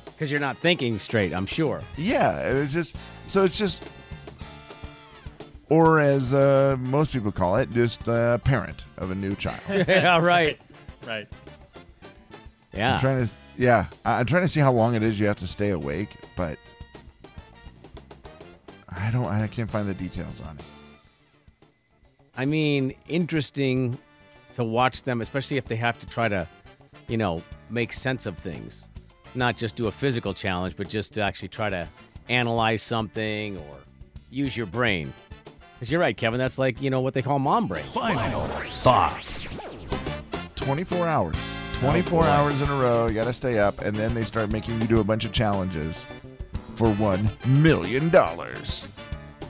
because 0.07 0.29
you're 0.31 0.41
not 0.41 0.57
thinking 0.57 0.99
straight. 0.99 1.33
I'm 1.33 1.45
sure. 1.45 1.81
Yeah, 1.95 2.39
it's 2.41 2.73
just 2.73 2.97
so 3.29 3.45
it's 3.45 3.57
just, 3.57 3.89
or 5.69 5.99
as 6.01 6.33
uh, 6.33 6.75
most 6.79 7.13
people 7.13 7.31
call 7.31 7.55
it, 7.57 7.71
just 7.71 8.05
a 8.09 8.41
parent 8.43 8.83
of 8.97 9.11
a 9.11 9.15
new 9.15 9.33
child. 9.35 9.61
yeah, 9.69 10.19
right. 10.19 10.59
Right. 11.05 11.27
Yeah. 12.73 12.89
I'm 12.89 12.95
Yeah. 12.95 12.99
trying 12.99 13.25
to, 13.25 13.31
yeah, 13.57 13.85
I- 14.05 14.19
I'm 14.19 14.25
trying 14.25 14.43
to 14.43 14.47
see 14.49 14.59
how 14.59 14.71
long 14.71 14.95
it 14.95 15.03
is 15.03 15.19
you 15.19 15.27
have 15.27 15.37
to 15.37 15.47
stay 15.47 15.69
awake, 15.71 16.09
but 16.35 16.57
I 18.95 19.11
don't, 19.11 19.25
I 19.25 19.47
can't 19.47 19.69
find 19.69 19.87
the 19.87 19.93
details 19.93 20.41
on 20.41 20.55
it. 20.57 20.63
I 22.35 22.45
mean, 22.45 22.93
interesting 23.07 23.97
to 24.53 24.63
watch 24.63 25.03
them, 25.03 25.21
especially 25.21 25.57
if 25.57 25.65
they 25.65 25.75
have 25.75 25.97
to 25.99 26.07
try 26.07 26.27
to, 26.27 26.47
you 27.07 27.17
know, 27.17 27.41
make 27.69 27.93
sense 27.93 28.25
of 28.25 28.37
things. 28.37 28.87
Not 29.35 29.57
just 29.57 29.75
do 29.75 29.87
a 29.87 29.91
physical 29.91 30.33
challenge, 30.33 30.75
but 30.75 30.87
just 30.87 31.13
to 31.13 31.21
actually 31.21 31.49
try 31.49 31.69
to 31.69 31.87
analyze 32.29 32.81
something 32.81 33.57
or 33.57 33.75
use 34.31 34.55
your 34.57 34.65
brain. 34.67 35.13
Because 35.75 35.91
you're 35.91 36.01
right, 36.01 36.15
Kevin. 36.17 36.39
That's 36.39 36.57
like, 36.57 36.81
you 36.81 36.89
know, 36.89 37.01
what 37.01 37.13
they 37.13 37.21
call 37.21 37.37
mom 37.39 37.67
brain. 37.67 37.83
Final 37.85 38.41
thoughts. 38.81 39.75
24 40.55 41.07
hours, 41.07 41.35
24 41.79 42.25
hours 42.25 42.61
in 42.61 42.69
a 42.69 42.75
row. 42.75 43.05
You 43.07 43.13
got 43.13 43.25
to 43.25 43.33
stay 43.33 43.59
up, 43.59 43.79
and 43.81 43.95
then 43.95 44.13
they 44.13 44.23
start 44.23 44.49
making 44.51 44.81
you 44.81 44.87
do 44.87 44.99
a 44.99 45.03
bunch 45.03 45.25
of 45.25 45.31
challenges 45.31 46.05
for 46.75 46.91
one 46.93 47.29
million 47.45 48.09
dollars. 48.09 48.87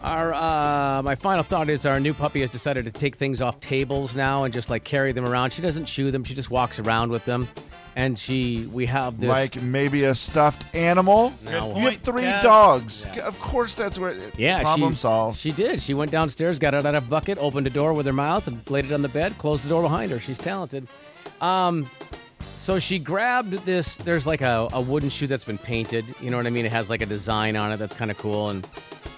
Our 0.04 0.34
uh, 0.34 1.02
my 1.04 1.16
final 1.16 1.44
thought 1.44 1.70
is 1.70 1.86
our 1.86 2.00
new 2.00 2.14
puppy 2.14 2.42
has 2.42 2.50
decided 2.50 2.86
to 2.86 2.92
take 2.92 3.16
things 3.16 3.42
off 3.42 3.60
tables 3.60 4.16
now 4.16 4.44
and 4.44 4.54
just 4.54 4.70
like 4.70 4.84
carry 4.84 5.12
them 5.14 5.26
around. 5.28 5.52
She 5.54 5.62
doesn't 5.62 5.86
chew 5.86 6.12
them; 6.12 6.24
she 6.26 6.36
just 6.36 6.52
walks 6.52 6.80
around 6.80 7.12
with 7.12 7.24
them. 7.26 7.48
And 7.96 8.20
she, 8.20 8.68
we 8.72 8.86
have 8.86 9.20
this. 9.20 9.28
Like 9.28 9.60
maybe 9.60 10.04
a 10.04 10.14
stuffed 10.14 10.76
animal. 10.76 11.34
Now- 11.46 11.76
You 11.76 11.88
have 11.90 11.98
three 11.98 12.22
Kev. 12.26 12.44
dogs. 12.44 13.04
Of 13.24 13.40
course, 13.40 13.74
that's 13.74 13.98
where 13.98 14.16
yeah, 14.38 14.62
problem 14.62 14.94
she, 14.94 15.00
solved. 15.00 15.40
She 15.40 15.52
did. 15.52 15.82
She 15.82 15.96
went 15.96 16.12
downstairs, 16.12 16.60
got 16.60 16.76
it 16.76 16.86
out 16.86 16.94
of 16.94 17.08
a 17.08 17.10
bucket, 17.10 17.40
opened 17.40 17.66
a 17.66 17.72
door 17.72 17.94
with 17.96 18.06
her 18.06 18.14
mouth, 18.14 18.46
and 18.48 18.70
laid 18.70 18.86
it 18.86 18.92
on 18.92 19.02
the 19.02 19.10
bed. 19.10 19.36
Closed 19.40 19.64
the 19.64 19.70
door 19.70 19.82
behind 19.82 20.12
her. 20.12 20.20
She's 20.20 20.38
talented. 20.38 20.88
Um, 21.42 21.90
so 22.58 22.80
she 22.80 23.00
grabbed 23.00 23.52
this. 23.66 23.96
There's 23.96 24.28
like 24.28 24.42
a, 24.42 24.68
a 24.74 24.82
wooden 24.82 25.10
shoe 25.10 25.28
that's 25.28 25.46
been 25.46 25.58
painted. 25.58 26.06
You 26.20 26.32
know 26.32 26.38
what 26.38 26.48
I 26.48 26.50
mean? 26.50 26.66
It 26.66 26.72
has 26.72 26.90
like 26.90 27.02
a 27.02 27.06
design 27.06 27.56
on 27.56 27.72
it 27.72 27.78
that's 27.78 27.96
kind 27.96 28.12
of 28.12 28.18
cool. 28.18 28.50
And 28.50 28.68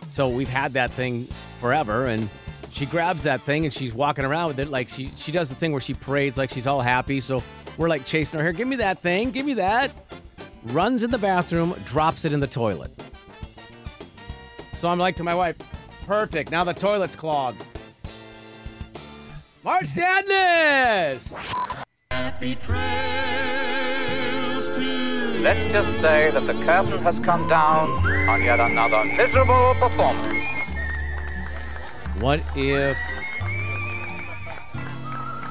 so 0.07 0.29
we've 0.29 0.49
had 0.49 0.73
that 0.73 0.91
thing 0.91 1.25
forever. 1.59 2.07
And 2.07 2.29
she 2.71 2.85
grabs 2.85 3.23
that 3.23 3.41
thing 3.41 3.65
and 3.65 3.73
she's 3.73 3.93
walking 3.93 4.25
around 4.25 4.49
with 4.49 4.59
it. 4.59 4.69
Like 4.69 4.89
she 4.89 5.09
she 5.15 5.31
does 5.31 5.49
the 5.49 5.55
thing 5.55 5.71
where 5.71 5.81
she 5.81 5.93
parades 5.93 6.37
like 6.37 6.49
she's 6.49 6.67
all 6.67 6.81
happy. 6.81 7.19
So 7.21 7.41
we're 7.77 7.89
like 7.89 8.05
chasing 8.05 8.39
her 8.39 8.45
here. 8.45 8.53
Give 8.53 8.67
me 8.67 8.75
that 8.75 8.99
thing. 8.99 9.31
Give 9.31 9.45
me 9.45 9.53
that. 9.55 9.91
Runs 10.65 11.03
in 11.03 11.11
the 11.11 11.17
bathroom, 11.17 11.73
drops 11.85 12.25
it 12.25 12.33
in 12.33 12.41
the 12.41 12.47
toilet. 12.47 12.91
So 14.75 14.89
I'm 14.89 14.99
like 14.99 15.15
to 15.15 15.23
my 15.23 15.33
wife, 15.33 15.57
perfect. 16.05 16.51
Now 16.51 16.63
the 16.63 16.73
toilet's 16.73 17.15
clogged. 17.15 17.63
March 19.63 19.93
Dadness! 19.93 21.35
Let's 25.41 25.71
just 25.71 26.01
say 26.01 26.31
that 26.31 26.45
the 26.45 26.53
curtain 26.65 27.01
has 27.01 27.17
come 27.17 27.47
down 27.47 27.87
on 28.27 28.43
yet 28.43 28.59
another 28.59 29.05
miserable 29.05 29.73
performance. 29.75 30.43
What 32.19 32.41
if 32.57 32.97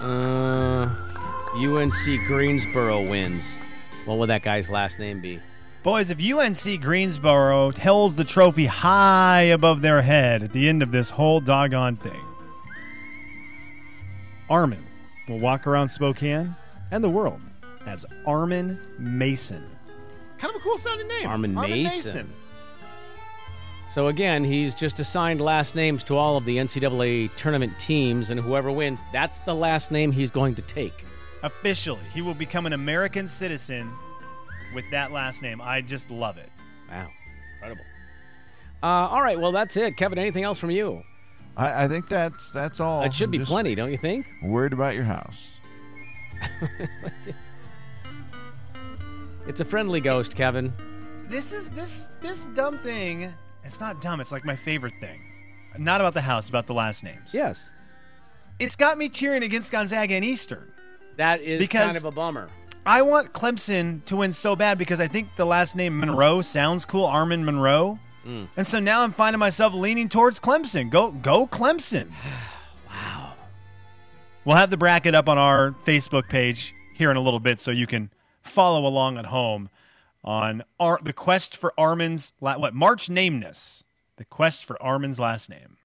uh, 0.03 0.95
UNC 1.57 2.27
Greensboro 2.27 3.09
wins? 3.09 3.57
What 4.05 4.19
would 4.19 4.29
that 4.29 4.43
guy's 4.43 4.69
last 4.69 4.99
name 4.99 5.23
be? 5.23 5.41
Boys, 5.83 6.11
if 6.11 6.21
UNC 6.21 6.83
Greensboro 6.83 7.73
holds 7.73 8.17
the 8.17 8.25
trophy 8.25 8.67
high 8.67 9.41
above 9.41 9.81
their 9.81 10.03
head 10.03 10.43
at 10.43 10.53
the 10.53 10.69
end 10.69 10.83
of 10.83 10.93
this 10.93 11.09
whole 11.09 11.41
doggone 11.41 11.97
thing, 11.97 12.21
Armin 14.51 14.85
will 15.31 15.39
walk 15.39 15.67
around 15.67 15.89
Spokane 15.89 16.57
and 16.91 17.03
the 17.03 17.09
world 17.09 17.41
as 17.87 18.05
Armin 18.27 18.79
Mason. 18.99 19.78
Kind 20.39 20.55
of 20.55 20.61
a 20.61 20.65
cool 20.65 20.79
sounding 20.79 21.09
name. 21.09 21.27
Armin 21.27 21.55
Mason. 21.55 22.33
So 23.89 24.09
again, 24.09 24.45
he's 24.45 24.75
just 24.75 25.01
assigned 25.01 25.41
last 25.41 25.75
names 25.75 26.05
to 26.05 26.17
all 26.17 26.37
of 26.37 26.45
the 26.45 26.59
NCAA 26.59 27.35
tournament 27.37 27.73
teams, 27.79 28.31
and 28.31 28.39
whoever 28.39 28.71
wins, 28.71 29.03
that's 29.13 29.41
the 29.41 29.55
last 29.55 29.91
name 29.91 30.13
he's 30.13 30.31
going 30.31 30.55
to 30.57 30.63
take. 30.63 31.05
Officially, 31.43 32.01
he 32.13 32.21
will 32.21 32.35
become 32.35 32.67
an 32.67 32.75
American 32.75 33.29
citizen 33.29 33.91
with 34.75 34.89
that 34.91 35.11
last 35.11 35.43
name. 35.43 35.61
I 35.63 35.81
just 35.81 36.11
love 36.11 36.37
it. 36.37 36.51
Wow, 36.91 37.09
incredible. 37.55 37.85
Uh, 38.83 38.87
all 38.87 39.23
right, 39.23 39.41
well 39.41 39.53
that's 39.53 39.77
it, 39.77 39.97
Kevin. 39.97 40.19
Anything 40.19 40.45
else 40.45 40.59
from 40.59 40.71
you? 40.71 41.03
I, 41.57 41.85
I 41.85 41.89
think 41.89 42.09
that's 42.09 42.53
that's 42.53 42.81
all. 42.81 43.03
It 43.03 43.15
should 43.15 43.29
I'm 43.29 43.31
be 43.33 43.39
plenty, 43.41 43.75
don't 43.75 43.91
you 43.91 43.97
think? 43.97 44.27
Worried 44.43 44.73
about 44.73 44.95
your 44.95 45.05
house. 45.05 45.59
It's 49.49 49.61
a 49.61 49.65
friendly 49.65 50.01
ghost, 50.01 50.37
Kevin. 50.37 50.73
This 51.29 51.53
is 51.53 51.69
this 51.71 52.11
this 52.21 52.47
dumb 52.55 52.79
thing. 52.79 53.33
It's 53.65 53.81
not 53.81 54.01
dumb. 54.01 54.21
It's 54.21 54.31
like 54.33 54.45
my 54.45 54.55
favorite 54.57 54.95
thing. 55.01 55.21
Not 55.79 56.01
about 56.01 56.15
the 56.15 56.21
house, 56.21 56.49
about 56.49 56.67
the 56.67 56.75
last 56.75 57.03
names. 57.05 57.33
Yes, 57.35 57.71
It's 58.59 58.75
got 58.77 58.99
me 58.99 59.09
cheering 59.09 59.43
against 59.43 59.71
Gonzaga 59.71 60.15
and 60.15 60.25
Eastern. 60.25 60.73
that 61.17 61.41
is 61.41 61.59
Because- 61.61 61.87
kind 61.87 61.97
of 61.97 62.05
a 62.05 62.11
bummer. 62.13 62.49
I 62.87 63.03
want 63.03 63.33
Clemson 63.33 64.05
to 64.07 64.17
win 64.17 64.33
so 64.33 64.55
bad 64.57 64.79
because 64.79 64.99
I 65.01 65.09
think 65.09 65.29
the 65.37 65.45
last 65.45 65.77
name 65.77 65.99
Monroe 66.01 66.41
sounds 66.43 66.85
cool, 66.85 67.05
Armin 67.05 67.45
Monroe. 67.45 67.99
Mm. 68.27 68.47
And 68.57 68.67
so 68.67 68.79
now 68.79 69.03
I'm 69.03 69.13
finding 69.13 69.39
myself 69.39 69.75
leaning 69.75 70.09
towards 70.09 70.41
Clemson. 70.41 70.89
Go 70.91 71.11
go 71.11 71.47
Clemson. 71.47 72.09
wow. 72.89 73.33
We'll 74.45 74.57
have 74.57 74.71
the 74.71 74.77
bracket 74.77 75.15
up 75.15 75.29
on 75.29 75.39
our 75.39 75.73
Facebook 75.85 76.29
page 76.29 76.75
here 76.95 77.11
in 77.11 77.17
a 77.17 77.21
little 77.21 77.41
bit 77.41 77.61
so 77.61 77.71
you 77.71 77.87
can 77.87 78.11
follow 78.49 78.87
along 78.87 79.19
at 79.19 79.27
home 79.27 79.69
on 80.25 80.65
Ar- 80.81 81.01
the 81.03 81.13
quest 81.13 81.57
for 81.57 81.73
Armin's 81.79 82.33
la- 82.41 82.59
what 82.59 82.75
March 82.75 83.09
nameness, 83.09 83.85
the 84.17 84.25
quest 84.25 84.65
for 84.65 84.81
Armin's 84.83 85.21
last 85.21 85.49
name. 85.49 85.77